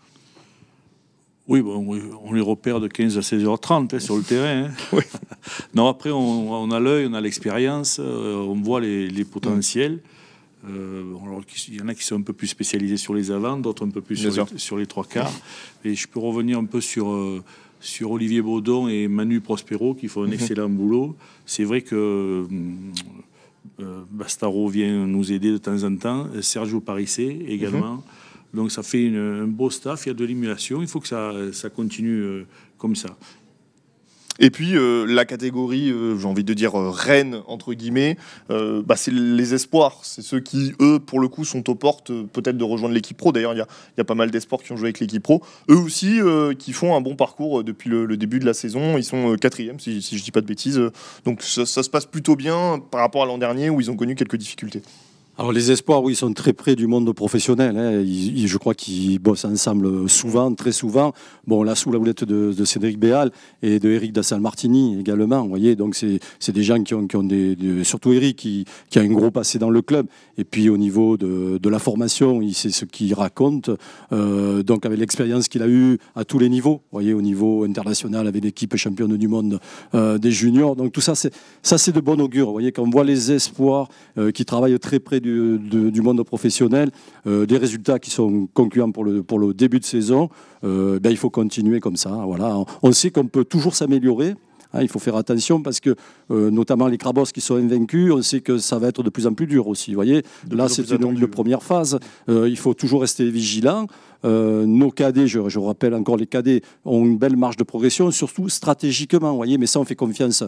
Oui, 1.48 1.62
bon, 1.62 2.00
on 2.24 2.34
les 2.34 2.42
repère 2.42 2.80
de 2.80 2.88
15 2.88 3.18
à 3.18 3.22
16h30 3.22 3.96
hein, 3.96 4.00
sur 4.00 4.18
le 4.18 4.24
terrain. 4.24 4.72
Hein. 4.94 5.00
non, 5.74 5.88
après, 5.88 6.10
on, 6.12 6.72
a 6.72 6.80
l'œil, 6.80 7.08
on 7.10 7.14
a 7.14 7.22
l'expérience, 7.22 7.98
euh, 8.00 8.36
on 8.36 8.62
voit 8.62 8.82
les, 8.82 9.26
potentiels. 9.26 10.00
Euh, 10.68 11.04
il 11.68 11.76
y 11.76 11.82
en 11.82 11.88
a 11.88 11.94
qui 11.94 12.04
sont 12.04 12.16
un 12.18 12.22
peu 12.22 12.34
plus 12.34 12.48
spécialisés 12.48 12.98
sur 12.98 13.14
les 13.14 13.32
avants, 13.32 13.58
d'autres 13.58 13.86
un 13.86 13.90
peu 13.90 14.02
plus 14.02 14.18
sur 14.58 14.78
les, 14.78 14.88
trois 14.88 15.06
quarts. 15.06 15.34
Et 15.86 15.96
je 15.96 16.08
peux 16.08 16.20
revenir 16.20 16.58
un 16.58 16.66
peu 16.66 16.82
sur, 16.82 17.14
sur 17.84 18.12
Olivier 18.12 18.42
Baudon 18.42 18.88
et 18.88 19.08
Manu 19.08 19.42
Prospero 19.42 19.94
qui 19.94 20.08
font 20.08 20.24
un 20.24 20.28
mhm. 20.28 20.34
excellent 20.34 20.70
boulot. 20.70 21.16
C'est 21.46 21.66
vrai 21.66 21.82
que 21.82 21.96
euh, 21.96 22.46
euh, 23.82 24.04
Bastaro 24.10 24.70
vient 24.70 25.06
nous 25.06 25.32
aider 25.32 25.52
de 25.52 25.58
temps 25.58 25.84
en 25.84 25.96
temps, 25.98 26.28
Sergio 26.42 26.80
Parissé 26.80 27.46
également. 27.48 27.96
Mhm. 27.96 28.02
Donc 28.54 28.72
ça 28.72 28.84
fait 28.84 29.08
un 29.16 29.48
beau 29.48 29.70
staff, 29.70 30.06
il 30.06 30.10
y 30.10 30.12
a 30.12 30.14
de 30.14 30.26
l'émulation, 30.26 30.82
il 30.82 30.88
faut 30.88 31.00
que 31.00 31.08
ça, 31.08 31.34
ça 31.52 31.70
continue 31.70 32.22
euh, 32.22 32.46
comme 32.78 32.96
ça. 32.96 33.18
Et 34.40 34.50
puis 34.50 34.76
euh, 34.76 35.06
la 35.06 35.26
catégorie, 35.26 35.92
euh, 35.92 36.18
j'ai 36.18 36.26
envie 36.26 36.44
de 36.44 36.54
dire 36.54 36.80
euh, 36.80 36.90
reine 36.90 37.42
entre 37.48 37.74
guillemets, 37.74 38.18
bah, 38.50 38.96
c'est 38.96 39.14
les 39.14 39.54
espoirs. 39.54 40.00
C'est 40.04 40.22
ceux 40.22 40.40
qui, 40.40 40.74
eux, 40.82 41.00
pour 41.00 41.20
le 41.20 41.28
coup, 41.28 41.46
sont 41.46 41.70
aux 41.70 41.76
portes 41.76 42.12
peut-être 42.12 42.58
de 42.58 42.64
rejoindre 42.64 42.94
l'équipe 42.94 43.18
pro. 43.18 43.32
D'ailleurs, 43.32 43.54
il 43.54 43.58
y, 43.58 44.02
a, 44.02 44.04
pas 44.04 44.16
mal 44.16 44.32
d'espoirs 44.32 44.62
qui 44.62 44.72
ont 44.72 44.78
joué 44.78 44.88
avec 44.88 45.00
l'équipe 45.00 45.22
pro. 45.22 45.42
Eux 45.70 45.78
aussi, 45.78 46.20
qui 46.60 46.74
font 46.74 46.96
un 46.96 47.02
bon 47.02 47.16
parcours 47.16 47.64
depuis 47.64 47.90
le, 47.90 48.18
début 48.18 48.40
de 48.40 48.46
la 48.46 48.54
saison. 48.54 48.98
Ils 48.98 49.04
sont 49.04 49.36
quatrième, 49.36 49.80
si, 49.80 50.02
si 50.02 50.18
je 50.18 50.24
dis 50.24 50.32
pas 50.32 50.42
de 50.42 50.48
bêtises. 50.48 50.82
Donc 51.26 51.42
ça, 51.42 51.66
ça 51.66 51.84
se 51.84 51.90
passe 51.90 52.06
plutôt 52.06 52.36
bien 52.36 52.82
par 52.92 53.02
rapport 53.02 53.24
à 53.24 53.26
l'an 53.26 53.38
dernier 53.38 53.70
où 53.70 53.82
ils 53.82 53.92
ont 53.92 53.96
connu 53.96 54.16
quelques 54.16 54.38
difficultés. 54.38 54.82
Alors 55.36 55.52
les 55.52 55.72
espoirs, 55.72 56.04
oui, 56.04 56.14
sont 56.14 56.32
très 56.32 56.54
près 56.54 56.76
du 56.76 56.86
monde 56.86 57.12
professionnel. 57.12 57.76
Hein. 57.76 58.04
je 58.06 58.58
crois 58.60 58.76
qu'ils 58.76 59.18
bossent 59.18 59.46
ensemble 59.46 60.08
souvent, 60.08 60.54
très 60.54 60.72
souvent. 60.72 61.12
Bon, 61.48 61.64
là, 61.64 61.74
sous 61.74 61.92
la 61.92 61.98
houlette 61.98 62.24
de, 62.24 62.66
Cédric 62.66 63.00
Béal 63.00 63.32
et 63.64 63.80
de 63.80 63.90
Eric 63.90 64.14
Dassal-Martini 64.14 65.00
également. 65.00 65.42
Vous 65.42 65.50
voyez, 65.50 65.76
donc 65.76 65.96
c'est 65.96 66.52
des 66.52 66.62
gens 66.62 66.84
qui 66.84 66.94
ont, 66.94 67.08
qui 67.08 67.16
ont 67.16 67.24
des, 67.24 67.58
surtout 67.84 68.14
Eric 68.14 68.38
qui, 68.38 68.66
qui, 68.92 69.00
a 69.00 69.02
un 69.02 69.08
gros 69.08 69.32
passé 69.32 69.58
dans 69.58 69.72
le 69.72 69.82
club. 69.82 70.06
Et 70.38 70.44
puis 70.44 70.70
au 70.70 70.78
niveau 70.78 71.18
de, 71.18 71.58
de 71.58 71.70
la 71.70 71.80
formation, 71.80 72.40
il 72.44 72.54
sait 72.54 72.70
ce 72.70 72.86
qu'il 72.86 73.12
raconte. 73.16 73.72
Euh, 74.12 74.62
donc 74.62 74.86
avec 74.86 75.00
l'expérience 75.00 75.48
qu'il 75.48 75.64
a 75.64 75.68
eue 75.68 75.98
à 76.16 76.26
tous 76.26 76.38
les 76.38 76.50
niveaux. 76.50 76.84
Vous 76.92 77.00
voyez, 77.00 77.14
au 77.16 77.24
niveau 77.24 77.64
international 77.64 78.28
avec 78.28 78.44
l'équipe 78.44 78.76
championne 78.76 79.18
du 79.18 79.28
monde 79.28 79.60
euh, 79.96 80.20
des 80.20 80.32
juniors. 80.32 80.76
Donc 80.76 80.92
tout 80.92 81.02
ça, 81.02 81.16
c'est 81.16 81.34
ça, 81.64 81.80
c'est 81.80 81.92
de 81.92 82.02
bon 82.02 82.22
augure. 82.22 82.46
Vous 82.46 82.54
voyez, 82.54 82.72
quand 82.72 82.84
on 82.84 82.90
voit 82.92 83.04
les 83.04 83.32
espoirs 83.32 83.90
euh, 84.20 84.30
qui 84.30 84.46
travaillent 84.46 84.78
très 84.78 85.00
près 85.00 85.23
du, 85.24 86.02
monde 86.02 86.24
professionnel, 86.24 86.92
euh, 87.26 87.46
des 87.46 87.58
résultats 87.58 88.00
qui 88.00 88.10
sont 88.10 88.48
concluants 88.54 88.92
pour 88.92 89.04
le, 89.04 89.24
pour 89.24 89.40
le 89.40 89.54
début 89.54 89.80
de 89.80 89.86
saison, 89.86 90.30
euh, 90.64 91.00
ben, 91.00 91.10
il 91.10 91.18
faut 91.18 91.30
continuer 91.30 91.80
comme 91.80 91.96
ça. 91.96 92.10
Voilà. 92.26 92.58
On 92.82 92.92
sait 92.92 93.12
qu'on 93.12 93.28
peut 93.28 93.46
toujours 93.46 93.76
s'améliorer. 93.76 94.36
Hein, 94.76 94.82
il 94.82 94.88
faut 94.88 95.00
faire 95.00 95.16
attention 95.16 95.62
parce 95.62 95.80
que, 95.80 95.96
euh, 96.32 96.50
notamment 96.50 96.88
les 96.88 96.98
Crabos 96.98 97.26
qui 97.26 97.42
sont 97.42 97.58
invaincus, 97.58 98.12
on 98.12 98.22
sait 98.24 98.42
que 98.42 98.58
ça 98.58 98.80
va 98.80 98.88
être 98.88 99.04
de 99.04 99.10
plus 99.10 99.28
en 99.28 99.34
plus 99.34 99.46
dur 99.46 99.68
aussi. 99.68 99.92
Vous 99.92 99.98
voyez, 99.98 100.24
là, 100.50 100.68
c'est 100.68 100.90
une, 100.90 101.28
première 101.28 101.62
phase. 101.62 102.00
il 102.28 102.58
faut 102.58 102.74
toujours 102.74 103.02
rester 103.02 103.30
vigilant. 103.30 103.88
Euh, 104.26 104.66
nos 104.66 104.92
cadets, 104.92 105.28
je, 105.28 105.48
je, 105.50 105.60
rappelle 105.60 105.94
encore, 105.94 106.18
les 106.18 106.28
cadets 106.28 106.62
ont 106.86 107.06
une 107.06 107.18
belle 107.18 107.38
marge 107.38 107.58
de 107.58 107.64
progression, 107.64 108.12
surtout 108.12 108.50
stratégiquement. 108.50 109.32
Vous 109.32 109.38
voyez, 109.38 109.58
mais 109.58 109.68
ça, 109.68 109.80
on 109.80 109.86
fait 109.86 109.96
confiance 109.96 110.44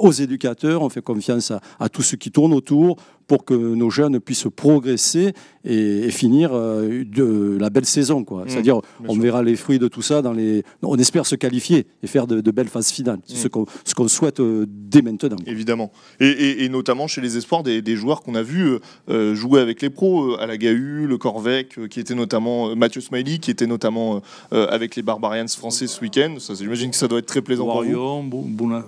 aux 0.00 0.12
éducateurs, 0.12 0.82
on 0.82 0.88
fait 0.88 1.02
confiance 1.02 1.50
à, 1.50 1.60
à 1.78 1.88
tout 1.88 2.02
ce 2.02 2.16
qui 2.16 2.30
tourne 2.30 2.52
autour 2.52 2.96
pour 3.26 3.44
que 3.44 3.54
nos 3.54 3.90
jeunes 3.90 4.20
puissent 4.20 4.48
progresser 4.54 5.32
et, 5.64 6.10
finir 6.10 6.50
euh, 6.52 7.04
de 7.04 7.56
la 7.58 7.70
belle 7.70 7.86
saison. 7.86 8.24
Quoi. 8.24 8.44
Mmh, 8.44 8.48
C'est-à-dire, 8.48 8.80
on 9.08 9.18
verra 9.18 9.42
les 9.42 9.56
fruits 9.56 9.78
de 9.78 9.88
tout 9.88 10.02
ça 10.02 10.22
dans 10.22 10.32
les. 10.32 10.64
On 10.82 10.96
espère 10.98 11.26
se 11.26 11.34
qualifier 11.34 11.86
et 12.02 12.06
faire 12.06 12.26
de, 12.26 12.50
belles 12.50 12.68
phases 12.68 12.90
finales. 12.90 13.20
C'est 13.24 13.36
ce 13.36 13.48
mmh. 13.48 13.94
qu'on 13.96 14.08
souhaite 14.08 14.40
euh, 14.40 14.66
dès 14.68 15.02
maintenant. 15.02 15.36
Évidemment. 15.46 15.92
Et, 16.20 16.68
notamment 16.68 17.06
chez 17.06 17.20
les 17.20 17.36
espoirs 17.36 17.62
des, 17.62 17.96
joueurs 17.96 18.22
qu'on 18.22 18.34
a 18.34 18.42
vus 18.42 18.78
jouer 19.08 19.60
avec 19.60 19.82
les 19.82 19.90
pros, 19.90 20.38
à 20.38 20.46
la 20.46 20.56
GAU, 20.56 21.06
le 21.06 21.16
Corvec, 21.18 21.88
qui 21.88 22.00
était 22.00 22.14
notamment 22.14 22.74
Mathieu 22.74 23.01
Smiley 23.02 23.38
qui 23.38 23.50
était 23.50 23.66
notamment 23.66 24.22
avec 24.50 24.96
les 24.96 25.02
Barbarians 25.02 25.46
français 25.48 25.86
ce 25.86 26.00
week-end. 26.00 26.36
J'imagine 26.58 26.90
que 26.90 26.96
ça 26.96 27.08
doit 27.08 27.18
être 27.18 27.26
très 27.26 27.42
plaisant 27.42 27.66
pour 27.66 27.84
vous. 27.84 28.22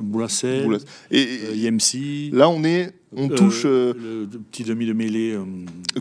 Boulassel, 0.00 0.78
et, 1.10 1.26
Yemsi. 1.54 2.30
Là, 2.32 2.48
on 2.48 2.64
est 2.64 2.92
on 3.16 3.28
touche. 3.28 3.64
le 3.64 4.26
petit 4.50 4.64
demi 4.64 4.86
de 4.86 4.92
mêlée. 4.92 5.38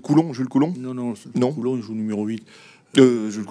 Coulon, 0.01 0.33
Jules 0.33 0.47
Coulon? 0.47 0.73
Non, 0.77 0.93
non, 0.93 1.13
non. 1.35 1.51
Coulon 1.51 1.81
joue 1.81 1.93
numéro 1.93 2.25
8. 2.25 2.43
Euh, 2.99 3.31
Jules 3.31 3.45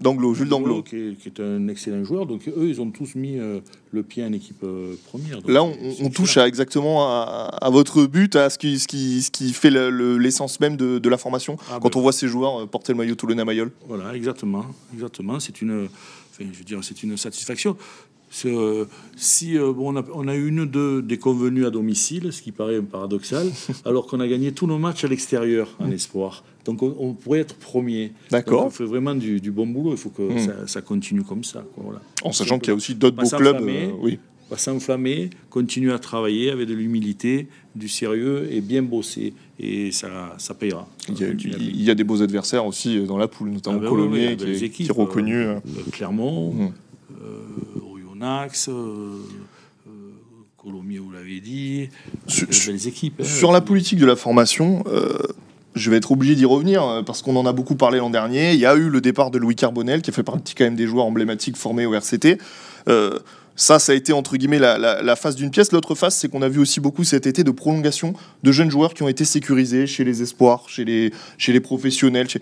D'Anglo, 0.00 0.34
Jules 0.34 0.48
D'Anglo. 0.48 0.82
Qui, 0.82 1.16
est 1.24 1.40
un 1.40 1.68
excellent 1.68 2.04
joueur. 2.04 2.26
Donc 2.26 2.48
eux, 2.48 2.68
ils 2.68 2.80
ont 2.80 2.90
tous 2.90 3.14
mis 3.14 3.38
euh, 3.38 3.60
le 3.92 4.02
pied 4.02 4.24
en 4.24 4.32
équipe 4.32 4.62
euh, 4.64 4.94
première. 5.06 5.38
Là, 5.46 5.62
on, 5.62 6.10
touche 6.10 6.36
à 6.36 6.48
exactement 6.48 7.08
à, 7.08 7.70
votre 7.70 8.06
but, 8.06 8.34
à 8.34 8.50
ce 8.50 8.58
qui, 8.58 8.78
ce 8.80 8.88
qui, 8.88 9.22
ce 9.22 9.30
qui 9.30 9.52
fait 9.52 9.70
l'essence 9.70 10.58
même 10.58 10.76
de, 10.76 11.08
la 11.08 11.18
formation. 11.18 11.56
Ah, 11.70 11.78
quand 11.80 11.92
ben 11.92 11.98
on 11.98 12.02
voit 12.02 12.12
ces 12.12 12.28
joueurs 12.28 12.68
porter 12.68 12.92
le 12.92 12.98
maillot 12.98 13.14
toulonnais 13.14 13.42
à 13.42 13.44
Mayol. 13.44 13.70
Voilà, 13.86 14.14
exactement. 14.14 14.64
exactement. 14.92 15.38
C'est 15.40 15.60
une, 15.60 15.88
enfin, 16.30 16.44
je 16.52 16.58
veux 16.58 16.64
dire, 16.64 16.82
c'est 16.82 17.02
une 17.02 17.16
satisfaction. 17.16 17.76
Euh, 18.44 18.84
si 19.16 19.58
euh, 19.58 19.72
bon, 19.72 19.94
on, 20.14 20.28
a, 20.28 20.34
eu 20.34 20.48
une 20.48 20.64
de 20.64 21.00
déconvenues 21.00 21.66
à 21.66 21.70
domicile, 21.70 22.32
ce 22.32 22.42
qui 22.42 22.52
paraît 22.52 22.80
paradoxal, 22.80 23.48
alors 23.84 24.06
qu'on 24.06 24.20
a 24.20 24.28
gagné 24.28 24.52
tous 24.52 24.66
nos 24.66 24.78
matchs 24.78 25.04
à 25.04 25.08
l'extérieur 25.08 25.68
en 25.78 25.88
mm. 25.88 25.92
espoir. 25.92 26.44
Donc 26.64 26.82
on, 26.82 27.14
pourrait 27.14 27.40
être 27.40 27.54
premier. 27.56 28.12
D'accord. 28.30 28.66
On 28.66 28.70
fait 28.70 28.84
vraiment 28.84 29.14
du, 29.14 29.40
bon 29.50 29.66
boulot. 29.66 29.92
Il 29.92 29.96
faut 29.96 30.10
que 30.10 30.22
mm. 30.22 30.66
ça, 30.66 30.80
continue 30.82 31.22
comme 31.22 31.44
ça. 31.44 31.64
voilà. 31.76 32.00
En 32.22 32.32
sachant 32.32 32.58
qu'il 32.58 32.68
y 32.68 32.72
a 32.72 32.74
aussi 32.74 32.94
d'autres 32.94 33.16
beaux 33.16 33.36
clubs. 33.36 33.62
Euh, 33.68 33.90
oui. 34.00 34.18
Pas 34.48 34.56
s'enflammer, 34.56 35.30
continuer 35.48 35.92
à 35.92 36.00
travailler 36.00 36.50
avec 36.50 36.66
de 36.66 36.74
l'humilité, 36.74 37.46
du 37.76 37.88
sérieux 37.88 38.48
et 38.50 38.60
bien 38.60 38.82
bosser. 38.82 39.32
Et 39.60 39.92
ça, 39.92 40.34
ça 40.38 40.54
payera. 40.54 40.88
Il 41.08 41.82
y, 41.82 41.88
a, 41.88 41.94
des 41.94 42.02
beaux 42.02 42.20
adversaires 42.20 42.66
aussi 42.66 42.98
dans 43.04 43.16
la 43.16 43.28
poule, 43.28 43.50
notamment 43.50 43.78
ah 43.78 43.82
ben 43.82 43.88
Colomiers, 43.88 44.36
qui, 44.36 44.64
est, 44.64 44.70
qui, 44.70 44.90
reconnu. 44.90 45.46
Clermont. 45.92 46.52
Mm. 46.52 46.72
Nax, 47.20 47.79
euh, 48.22 49.18
euh, 49.86 49.90
Colomiers, 50.56 50.98
vous 50.98 51.10
l'avez 51.10 51.40
dit, 51.40 51.88
sur, 52.26 52.46
belles 52.66 52.86
équipes. 52.86 53.20
Hein. 53.20 53.24
sur 53.24 53.52
la 53.52 53.60
politique 53.60 53.98
de 53.98 54.06
la 54.06 54.16
formation, 54.16 54.84
euh, 54.86 55.18
je 55.74 55.90
vais 55.90 55.96
être 55.96 56.12
obligé 56.12 56.34
d'y 56.34 56.44
revenir 56.44 57.02
parce 57.06 57.22
qu'on 57.22 57.36
en 57.36 57.46
a 57.46 57.52
beaucoup 57.52 57.76
parlé 57.76 57.98
l'an 57.98 58.10
dernier. 58.10 58.52
Il 58.52 58.58
y 58.60 58.66
a 58.66 58.74
eu 58.74 58.88
le 58.88 59.00
départ 59.00 59.30
de 59.30 59.38
Louis 59.38 59.54
Carbonel, 59.54 60.02
qui 60.02 60.10
a 60.10 60.12
fait 60.12 60.22
partie 60.22 60.54
quand 60.54 60.64
même 60.64 60.76
des 60.76 60.86
joueurs 60.86 61.06
emblématiques 61.06 61.56
formés 61.56 61.86
au 61.86 61.94
RCT. 61.94 62.38
ça, 63.56 63.78
ça 63.78 63.92
a 63.92 63.94
été 63.94 64.12
entre 64.12 64.36
guillemets 64.36 64.58
la, 64.58 65.16
face 65.16 65.36
d'une 65.36 65.50
pièce. 65.50 65.72
L'autre 65.72 65.94
face, 65.94 66.16
c'est 66.16 66.28
qu'on 66.28 66.42
a 66.42 66.48
vu 66.48 66.60
aussi 66.60 66.80
beaucoup 66.80 67.04
cet 67.04 67.26
été 67.26 67.44
de 67.44 67.52
prolongation 67.52 68.14
de 68.42 68.52
jeunes 68.52 68.70
joueurs 68.70 68.92
qui 68.94 69.02
ont 69.02 69.08
été 69.08 69.24
sécurisés 69.24 69.86
chez 69.86 70.04
les 70.04 70.22
espoirs, 70.22 70.68
chez 70.68 70.84
les, 70.84 71.12
chez 71.38 71.52
les 71.52 71.60
professionnels. 71.60 72.28
Chez, 72.28 72.40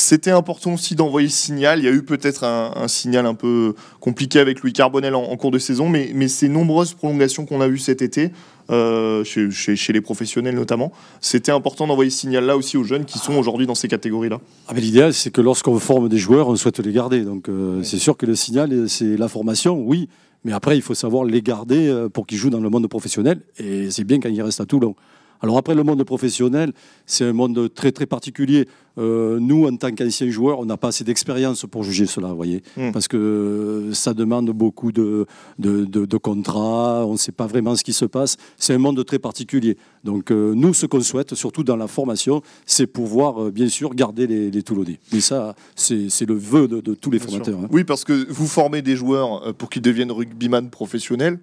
c'était 0.00 0.30
important 0.30 0.74
aussi 0.74 0.94
d'envoyer 0.94 1.28
ce 1.28 1.46
signal. 1.46 1.78
Il 1.78 1.84
y 1.84 1.88
a 1.88 1.92
eu 1.92 2.02
peut-être 2.02 2.44
un, 2.44 2.88
signal 2.88 3.26
un 3.26 3.34
peu 3.34 3.74
compliqué 4.00 4.38
avec 4.38 4.60
Louis 4.60 4.72
Carbonel 4.72 5.14
en, 5.14 5.36
cours 5.36 5.50
de 5.50 5.58
saison, 5.58 5.88
mais, 5.88 6.10
mais, 6.14 6.28
ces 6.28 6.48
nombreuses 6.48 6.94
prolongations 6.94 7.46
qu'on 7.46 7.60
a 7.60 7.68
vues 7.68 7.78
cet 7.78 8.02
été, 8.02 8.32
euh, 8.70 9.24
chez, 9.24 9.92
les 9.92 10.00
professionnels 10.00 10.54
notamment, 10.54 10.92
c'était 11.20 11.52
important 11.52 11.86
d'envoyer 11.86 12.10
ce 12.10 12.20
signal-là 12.20 12.56
aussi 12.56 12.76
aux 12.76 12.84
jeunes 12.84 13.04
qui 13.04 13.18
sont 13.18 13.34
aujourd'hui 13.34 13.66
dans 13.66 13.74
ces 13.74 13.88
catégories-là. 13.88 14.40
Ah 14.68 14.74
L'idéal, 14.74 15.12
c'est 15.12 15.30
que 15.30 15.40
lorsqu'on 15.40 15.78
forme 15.78 16.08
des 16.08 16.18
joueurs, 16.18 16.48
on 16.48 16.56
souhaite 16.56 16.78
les 16.78 16.92
garder. 16.92 17.22
Donc 17.22 17.48
euh, 17.48 17.82
c'est 17.82 17.98
sûr 17.98 18.16
que 18.16 18.26
le 18.26 18.34
signal, 18.34 18.88
c'est 18.88 19.16
la 19.16 19.28
formation, 19.28 19.80
oui, 19.80 20.08
mais 20.44 20.52
après, 20.52 20.76
il 20.76 20.82
faut 20.82 20.94
savoir 20.94 21.24
les 21.24 21.42
garder 21.42 21.88
euh, 21.88 22.08
pour 22.08 22.26
qu'ils 22.26 22.38
jouent 22.38 22.50
dans 22.50 22.60
le 22.60 22.70
monde 22.70 22.86
professionnel, 22.88 23.40
et 23.58 23.90
c'est 23.90 24.04
bien 24.04 24.20
quand 24.20 24.28
ils 24.28 24.42
restent 24.42 24.60
à 24.60 24.66
Toulon. 24.66 24.94
Alors 25.42 25.56
après, 25.56 25.74
le 25.74 25.82
monde 25.82 26.02
professionnel, 26.04 26.72
c'est 27.06 27.24
un 27.24 27.32
monde 27.32 27.72
très 27.72 27.92
très 27.92 28.06
particulier. 28.06 28.68
Euh, 28.98 29.38
nous, 29.40 29.66
en 29.66 29.76
tant 29.76 29.90
qu'anciens 29.92 30.28
joueurs, 30.28 30.58
on 30.58 30.66
n'a 30.66 30.76
pas 30.76 30.88
assez 30.88 31.04
d'expérience 31.04 31.64
pour 31.70 31.82
juger 31.82 32.06
cela, 32.06 32.28
vous 32.28 32.36
voyez, 32.36 32.62
hmm. 32.76 32.92
parce 32.92 33.08
que 33.08 33.90
ça 33.92 34.12
demande 34.12 34.50
beaucoup 34.50 34.92
de, 34.92 35.26
de, 35.58 36.16
contrats, 36.18 37.06
on 37.06 37.12
ne 37.12 37.16
sait 37.16 37.32
pas 37.32 37.46
vraiment 37.46 37.74
ce 37.76 37.84
qui 37.84 37.92
se 37.92 38.04
passe. 38.04 38.36
C'est 38.58 38.74
un 38.74 38.78
monde 38.78 39.02
très 39.04 39.18
particulier. 39.18 39.78
Donc 40.04 40.30
euh, 40.30 40.52
nous, 40.54 40.74
ce 40.74 40.86
qu'on 40.86 41.00
souhaite, 41.00 41.34
surtout 41.34 41.64
dans 41.64 41.76
la 41.76 41.86
formation, 41.86 42.42
c'est 42.66 42.86
pouvoir, 42.86 43.44
euh, 43.44 43.50
bien 43.50 43.68
sûr, 43.68 43.94
garder 43.94 44.26
les, 44.26 44.50
les 44.50 44.62
Toulonnais. 44.62 44.98
Mais 45.12 45.20
ça, 45.20 45.54
c'est 45.74 46.26
le 46.26 46.34
vœu 46.34 46.68
de, 46.68 46.94
tous 46.94 47.10
les 47.10 47.18
formateurs. 47.18 47.58
Hein. 47.58 47.68
Oui, 47.70 47.84
parce 47.84 48.04
que 48.04 48.26
vous 48.30 48.46
formez 48.46 48.82
des 48.82 48.96
joueurs 48.96 49.54
pour 49.54 49.70
qu'ils 49.70 49.82
deviennent 49.82 50.12
rugbyman 50.12 50.68
professionnels. 50.68 51.38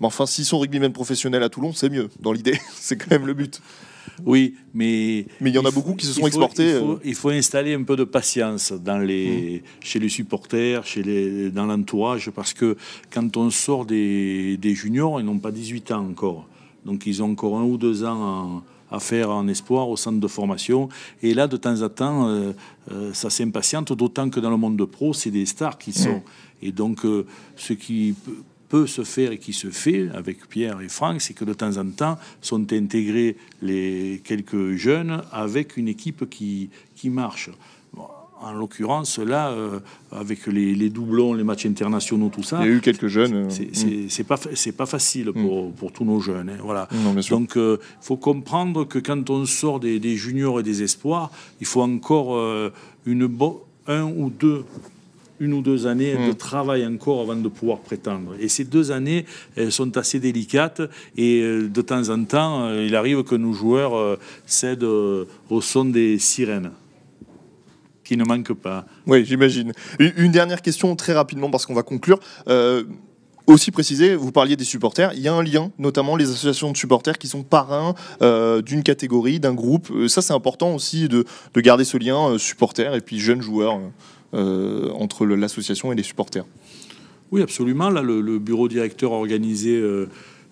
Mais 0.00 0.06
enfin, 0.06 0.26
s'ils 0.26 0.44
sont 0.46 0.58
rugbymen 0.58 0.92
professionnels 0.92 1.42
à 1.42 1.48
Toulon, 1.48 1.72
c'est 1.72 1.90
mieux, 1.90 2.08
dans 2.20 2.32
l'idée. 2.32 2.58
c'est 2.74 2.96
quand 2.96 3.10
même 3.10 3.26
le 3.26 3.34
but. 3.34 3.60
Oui, 4.24 4.56
mais. 4.74 5.26
Mais 5.40 5.50
il 5.50 5.54
y 5.54 5.58
en 5.58 5.64
a 5.64 5.70
beaucoup 5.70 5.94
qui 5.94 6.06
se 6.06 6.14
sont 6.14 6.26
exportés. 6.26 6.72
Euh. 6.72 6.96
Il 7.04 7.14
faut, 7.14 7.30
installer 7.30 7.74
un 7.74 7.82
peu 7.82 7.96
de 7.96 8.04
patience 8.04 8.72
dans 8.72 8.98
les, 8.98 9.62
mmh. 9.62 9.84
chez 9.84 9.98
les 9.98 10.08
supporters, 10.08 10.84
chez 10.86 11.02
les, 11.02 11.50
dans 11.50 11.66
l'entourage, 11.66 12.30
parce 12.30 12.52
que 12.52 12.76
quand 13.10 13.36
on 13.36 13.50
sort 13.50 13.84
des, 13.84 14.56
des 14.56 14.74
juniors, 14.74 15.20
ils 15.20 15.26
n'ont 15.26 15.38
pas 15.38 15.52
18 15.52 15.92
ans 15.92 16.06
encore. 16.08 16.46
Donc 16.84 17.06
ils 17.06 17.22
ont 17.22 17.30
encore 17.30 17.58
un 17.58 17.64
ou 17.64 17.76
deux 17.76 18.04
ans 18.04 18.62
à 18.90 18.98
faire 18.98 19.30
en 19.30 19.46
espoir 19.48 19.88
au 19.88 19.96
centre 19.96 20.18
de 20.18 20.26
formation. 20.26 20.88
Et 21.22 21.34
là, 21.34 21.46
de 21.46 21.56
temps 21.56 21.82
en 21.82 21.88
temps, 21.88 22.28
euh, 22.28 22.52
euh, 22.90 23.12
ça 23.12 23.30
s'impatiente, 23.30 23.92
d'autant 23.92 24.28
que 24.30 24.40
dans 24.40 24.50
le 24.50 24.56
monde 24.56 24.76
de 24.76 24.84
pro, 24.84 25.12
c'est 25.12 25.30
des 25.30 25.46
stars 25.46 25.78
qui 25.78 25.92
sont. 25.92 26.16
Mmh. 26.16 26.22
Et 26.62 26.72
donc, 26.72 27.06
ce 27.56 27.72
qui 27.72 28.14
peut 28.70 28.86
se 28.86 29.02
faire 29.02 29.32
et 29.32 29.38
qui 29.38 29.52
se 29.52 29.68
fait 29.68 30.08
avec 30.14 30.48
Pierre 30.48 30.80
et 30.80 30.88
Franck, 30.88 31.20
c'est 31.20 31.34
que 31.34 31.44
de 31.44 31.52
temps 31.52 31.76
en 31.76 31.90
temps 31.90 32.18
sont 32.40 32.72
intégrés 32.72 33.36
les 33.60 34.22
quelques 34.24 34.76
jeunes 34.76 35.22
avec 35.32 35.76
une 35.76 35.88
équipe 35.88 36.30
qui, 36.30 36.70
qui 36.94 37.10
marche. 37.10 37.50
en 38.42 38.52
l'occurrence, 38.52 39.18
là, 39.18 39.50
euh, 39.50 39.80
avec 40.12 40.46
les, 40.46 40.88
doublons, 40.88 41.34
les 41.34 41.44
matchs 41.44 41.66
internationaux, 41.66 42.30
tout 42.30 42.44
ça. 42.44 42.60
Il 42.60 42.68
y 42.68 42.72
a 42.72 42.74
eu 42.76 42.80
quelques 42.80 43.08
jeunes. 43.08 43.48
C'est 43.50 44.24
pas, 44.24 44.38
pas 44.78 44.86
facile 44.86 45.32
pour, 45.32 45.68
mm. 45.68 45.72
pour 45.72 45.92
tous 45.92 46.06
nos 46.06 46.20
jeunes. 46.20 46.48
Hein, 46.48 46.58
voilà. 46.62 46.88
Donc, 47.28 47.52
il 47.56 47.60
euh, 47.60 47.76
faut 48.00 48.16
comprendre 48.16 48.84
que 48.84 48.98
quand 48.98 49.28
on 49.28 49.44
sort 49.44 49.80
des, 49.80 50.16
juniors 50.16 50.60
et 50.60 50.62
des 50.62 50.82
espoirs, 50.82 51.30
il 51.60 51.66
faut 51.66 51.82
encore 51.82 52.36
euh, 52.36 52.72
une 53.04 53.28
un 53.86 54.04
ou 54.04 54.30
deux 54.30 54.64
une 55.40 55.54
ou 55.54 55.62
deux 55.62 55.86
années 55.86 56.14
de 56.14 56.30
mm. 56.30 56.34
travail 56.36 56.86
encore 56.86 57.22
avant 57.22 57.34
de 57.34 57.48
pouvoir 57.48 57.78
prétendre. 57.78 58.34
Et 58.38 58.48
ces 58.48 58.64
deux 58.64 58.92
années 58.92 59.24
elles 59.56 59.72
sont 59.72 59.96
assez 59.96 60.20
délicates 60.20 60.82
et 61.16 61.40
euh, 61.40 61.68
de 61.68 61.82
temps 61.82 62.08
en 62.10 62.24
temps, 62.24 62.64
euh, 62.64 62.86
il 62.86 62.94
arrive 62.94 63.24
que 63.24 63.34
nos 63.34 63.52
joueurs 63.52 63.96
euh, 63.96 64.18
cèdent 64.46 64.84
au 64.84 65.60
son 65.60 65.86
des 65.86 66.18
sirènes 66.18 66.70
qui 68.04 68.16
ne 68.16 68.24
manquent 68.24 68.54
pas. 68.54 68.86
Oui, 69.06 69.24
j'imagine. 69.24 69.72
Une 69.98 70.32
dernière 70.32 70.62
question 70.62 70.94
très 70.96 71.12
rapidement 71.12 71.50
parce 71.50 71.64
qu'on 71.64 71.74
va 71.74 71.82
conclure. 71.82 72.18
aussi 73.46 73.70
préciser, 73.70 74.14
vous 74.14 74.32
parliez 74.32 74.56
des 74.56 74.64
supporters, 74.64 75.12
il 75.14 75.20
y 75.20 75.28
a 75.28 75.34
un 75.34 75.42
lien, 75.42 75.70
notamment 75.78 76.16
les 76.16 76.28
associations 76.28 76.70
de 76.72 76.76
supporters 76.76 77.18
qui 77.18 77.28
sont 77.28 77.42
parrains 77.42 77.94
d'une 78.62 78.82
catégorie, 78.82 79.38
d'un 79.38 79.54
groupe. 79.54 79.92
ça, 80.08 80.22
c'est 80.22 80.32
important 80.32 80.74
aussi 80.74 81.08
de, 81.08 81.24
de, 81.54 81.60
garder 81.60 81.84
ce 81.84 81.96
lien 81.96 82.36
supporters 82.38 82.94
et 82.94 83.00
puis 83.00 83.20
jeunes 83.20 83.42
joueurs. 83.42 83.78
Euh, 84.32 84.90
entre 84.92 85.26
l'association 85.26 85.92
et 85.92 85.96
les 85.96 86.04
supporters. 86.04 86.44
Oui, 87.32 87.42
absolument. 87.42 87.90
Là, 87.90 88.00
le, 88.00 88.38
bureau 88.38 88.68
directeur 88.68 89.12
a 89.12 89.16
organisé 89.16 89.76
euh, 89.76 90.06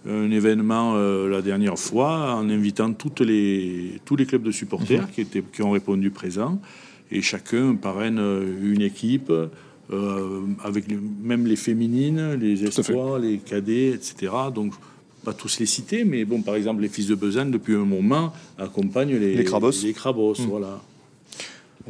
un 0.05 0.33
événement 0.33 0.95
euh, 0.97 1.29
la 1.29 1.43
dernière 1.43 1.79
fois 1.79 2.35
en 2.35 2.51
invitant 2.51 2.93
toutes 2.93 3.21
les, 3.21 4.01
tous 4.05 4.17
les 4.17 4.27
clubs 4.27 4.43
de 4.43 4.51
supporters 4.51 5.03
mhm. 5.03 5.09
qui, 5.15 5.21
étaient, 5.21 5.45
qui 5.53 5.63
ont 5.63 5.71
répondu 5.71 6.11
présents. 6.11 6.61
Et 7.13 7.23
chacun 7.23 7.77
parraine 7.77 8.19
une 8.19 8.83
équipe. 8.83 9.33
avec 10.65 10.87
même 11.23 11.47
les 11.47 11.57
féminines, 11.57 12.35
les 12.35 12.65
espoirs, 12.65 13.21
les 13.21 13.39
cadets, 13.39 13.91
etc. 13.91 14.33
Donc, 14.53 14.73
pas 15.25 15.33
tous 15.33 15.61
les 15.61 15.67
citer, 15.67 16.05
mais 16.05 16.25
bon, 16.25 16.43
par 16.43 16.57
exemple, 16.57 16.83
les 16.83 16.89
fils 16.89 17.07
de 17.07 17.15
Besançon, 17.15 17.51
depuis 17.51 17.77
un 17.77 17.85
moment, 17.85 18.33
accompagnent 18.59 19.17
les, 19.17 19.35
les 19.37 19.45
crabos. 19.45 19.71
Les 19.85 19.93
crabos 19.93 20.35
mhm. 20.41 20.47
voilà. 20.47 20.81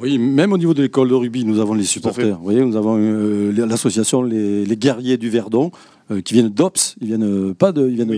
Oui, 0.01 0.19
même 0.19 0.53
au 0.53 0.59
niveau 0.59 0.75
de 0.75 0.83
l'école 0.83 1.09
de 1.09 1.15
rugby, 1.15 1.45
nous 1.45 1.59
avons 1.59 1.75
les 1.75 1.85
supporters. 1.85 2.37
Vous 2.39 2.45
voyez, 2.45 2.65
nous 2.65 2.77
avons 2.77 2.97
euh, 2.99 3.53
l'association 3.53 4.23
les, 4.23 4.77
guerriers 4.77 5.17
du 5.17 5.29
Verdon. 5.31 5.71
Euh, 6.11 6.23
qui 6.23 6.33
viennent 6.33 6.49
d'Ops, 6.49 6.97
ils 7.03 7.09
viennent 7.09 7.51
euh, 7.51 7.53
pas 7.53 7.71
de, 7.71 7.87
ils 7.87 7.97
viennent 7.97 8.09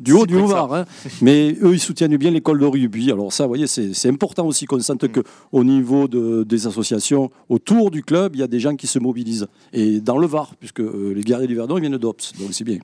du, 0.00 0.12
haut 0.12 0.26
du 0.26 0.34
Haut-Var, 0.34 0.74
hein. 0.74 0.84
mais 1.22 1.56
eux 1.62 1.74
ils 1.74 1.78
soutiennent 1.78 2.16
bien 2.16 2.32
l'école 2.32 2.58
de 2.58 2.64
rugby. 2.64 3.12
Alors 3.12 3.32
ça, 3.32 3.44
vous 3.44 3.50
voyez, 3.50 3.68
c'est 3.68 4.08
important 4.08 4.44
aussi 4.44 4.66
qu'on 4.66 4.80
sente 4.80 5.04
mm. 5.04 5.08
que 5.10 5.20
au 5.52 5.62
niveau 5.62 6.08
de, 6.08 6.42
des 6.42 6.66
associations 6.66 7.30
autour 7.48 7.92
du 7.92 8.02
club, 8.02 8.34
il 8.34 8.40
y 8.40 8.42
a 8.42 8.48
des 8.48 8.58
gens 8.58 8.74
qui 8.74 8.88
se 8.88 8.98
mobilisent. 8.98 9.46
Et 9.72 10.00
dans 10.00 10.18
le 10.18 10.26
Var, 10.26 10.56
puisque 10.58 10.80
les 10.80 11.22
guerriers 11.22 11.46
du 11.46 11.54
Verdon 11.54 11.76
ils 11.78 11.82
viennent 11.82 11.98
d'Ops, 11.98 12.32
donc 12.36 12.48
c'est 12.50 12.64
bien. 12.64 12.78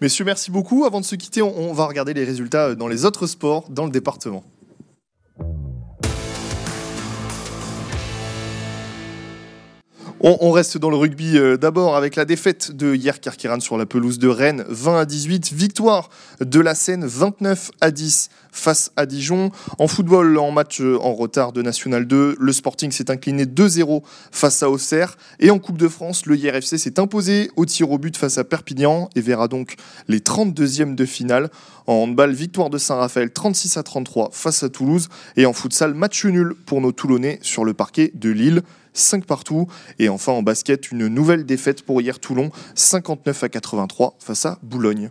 Messieurs, 0.00 0.24
merci 0.24 0.50
beaucoup. 0.50 0.84
Avant 0.84 1.00
de 1.00 1.06
se 1.06 1.14
quitter, 1.14 1.42
on 1.42 1.72
va 1.72 1.86
regarder 1.86 2.14
les 2.14 2.24
résultats 2.24 2.74
dans 2.74 2.88
les 2.88 3.04
autres 3.04 3.28
sports 3.28 3.66
dans 3.70 3.84
le 3.84 3.92
département. 3.92 4.42
On, 10.20 10.50
reste 10.50 10.78
dans 10.78 10.90
le 10.90 10.96
rugby 10.96 11.38
euh, 11.38 11.56
d'abord 11.56 11.94
avec 11.94 12.16
la 12.16 12.24
défaite 12.24 12.72
de 12.72 12.92
hier 12.92 13.20
Kirkiran 13.20 13.60
sur 13.60 13.78
la 13.78 13.86
pelouse 13.86 14.18
de 14.18 14.26
Rennes, 14.26 14.64
20 14.68 14.98
à 14.98 15.04
18. 15.04 15.52
Victoire 15.52 16.10
de 16.40 16.58
la 16.58 16.74
Seine, 16.74 17.06
29 17.06 17.70
à 17.80 17.92
10 17.92 18.28
face 18.50 18.90
à 18.96 19.06
Dijon. 19.06 19.52
En 19.78 19.86
football, 19.86 20.38
en 20.38 20.50
match 20.50 20.80
euh, 20.80 20.98
en 21.00 21.14
retard 21.14 21.52
de 21.52 21.62
National 21.62 22.04
2, 22.04 22.34
le 22.36 22.52
Sporting 22.52 22.90
s'est 22.90 23.12
incliné 23.12 23.44
2-0 23.44 24.02
face 24.32 24.64
à 24.64 24.70
Auxerre. 24.70 25.16
Et 25.38 25.52
en 25.52 25.60
Coupe 25.60 25.78
de 25.78 25.86
France, 25.86 26.26
le 26.26 26.36
IRFC 26.36 26.78
s'est 26.78 26.98
imposé 26.98 27.52
au 27.54 27.64
tir 27.64 27.92
au 27.92 27.98
but 27.98 28.16
face 28.16 28.38
à 28.38 28.44
Perpignan 28.44 29.10
et 29.14 29.20
verra 29.20 29.46
donc 29.46 29.76
les 30.08 30.18
32e 30.18 30.96
de 30.96 31.04
finale. 31.04 31.48
En 31.86 31.94
handball, 31.94 32.32
victoire 32.32 32.70
de 32.70 32.78
Saint-Raphaël 32.78 33.30
36 33.30 33.76
à 33.76 33.84
33 33.84 34.30
face 34.32 34.64
à 34.64 34.68
Toulouse. 34.68 35.08
Et 35.36 35.46
en 35.46 35.52
futsal, 35.52 35.94
match 35.94 36.24
nul 36.24 36.54
pour 36.66 36.80
nos 36.80 36.90
Toulonnais 36.90 37.38
sur 37.42 37.64
le 37.64 37.72
parquet 37.72 38.10
de 38.14 38.30
Lille. 38.30 38.62
5 38.92 39.24
partout. 39.24 39.66
Et 39.98 40.08
enfin 40.08 40.32
en 40.32 40.42
basket, 40.42 40.90
une 40.92 41.08
nouvelle 41.08 41.44
défaite 41.46 41.82
pour 41.82 42.00
hier 42.00 42.18
Toulon, 42.18 42.50
59 42.74 43.44
à 43.44 43.48
83 43.48 44.16
face 44.18 44.46
à 44.46 44.58
Boulogne. 44.62 45.10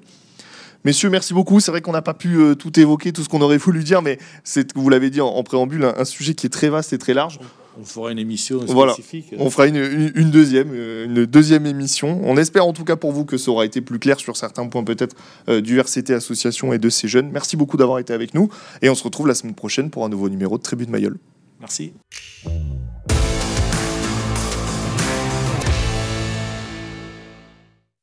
Messieurs, 0.87 1.09
merci 1.09 1.33
beaucoup. 1.33 1.59
C'est 1.59 1.71
vrai 1.71 1.81
qu'on 1.81 1.91
n'a 1.91 2.01
pas 2.01 2.13
pu 2.13 2.37
euh, 2.37 2.55
tout 2.55 2.79
évoquer, 2.79 3.11
tout 3.11 3.23
ce 3.23 3.29
qu'on 3.29 3.41
aurait 3.41 3.57
voulu 3.57 3.83
dire, 3.83 4.01
mais 4.01 4.19
c'est, 4.43 4.73
vous 4.73 4.89
l'avez 4.89 5.09
dit 5.09 5.19
en, 5.19 5.43
préambule, 5.43 5.83
un, 5.83 6.05
sujet 6.05 6.33
qui 6.33 6.45
est 6.45 6.49
très 6.49 6.69
vaste 6.69 6.93
et 6.93 6.97
très 6.97 7.13
large. 7.13 7.39
On 7.79 7.83
fera 7.83 8.11
une 8.11 8.19
émission 8.19 8.65
spécifique. 8.65 9.35
On 9.37 9.49
fera 9.49 9.67
une, 9.67 10.31
deuxième, 10.31 10.71
euh, 10.73 11.05
une 11.05 11.25
deuxième 11.25 11.65
émission. 11.65 12.21
On 12.23 12.37
espère 12.37 12.65
en 12.65 12.73
tout 12.73 12.85
cas 12.85 12.95
pour 12.95 13.11
vous 13.11 13.25
que 13.25 13.37
ça 13.37 13.51
aura 13.51 13.65
été 13.65 13.81
plus 13.81 13.99
clair 13.99 14.19
sur 14.19 14.37
certains 14.37 14.65
points 14.67 14.83
peut-être 14.83 15.15
euh, 15.47 15.61
du 15.61 15.77
RCT 15.77 16.13
Association 16.13 16.73
et 16.73 16.79
de 16.79 16.89
ces 16.89 17.07
jeunes. 17.07 17.29
Merci 17.31 17.57
beaucoup 17.57 17.77
d'avoir 17.77 17.99
été 17.99 18.13
avec 18.13 18.33
nous 18.33 18.49
et 18.81 18.89
on 18.89 18.95
se 18.95 19.03
retrouve 19.03 19.27
la 19.27 19.35
semaine 19.35 19.55
prochaine 19.55 19.89
pour 19.91 20.05
un 20.05 20.09
nouveau 20.09 20.29
numéro 20.29 20.57
de 20.57 20.63
Tribune 20.63 20.89
Mayol. 20.89 21.17
Merci. 21.59 21.93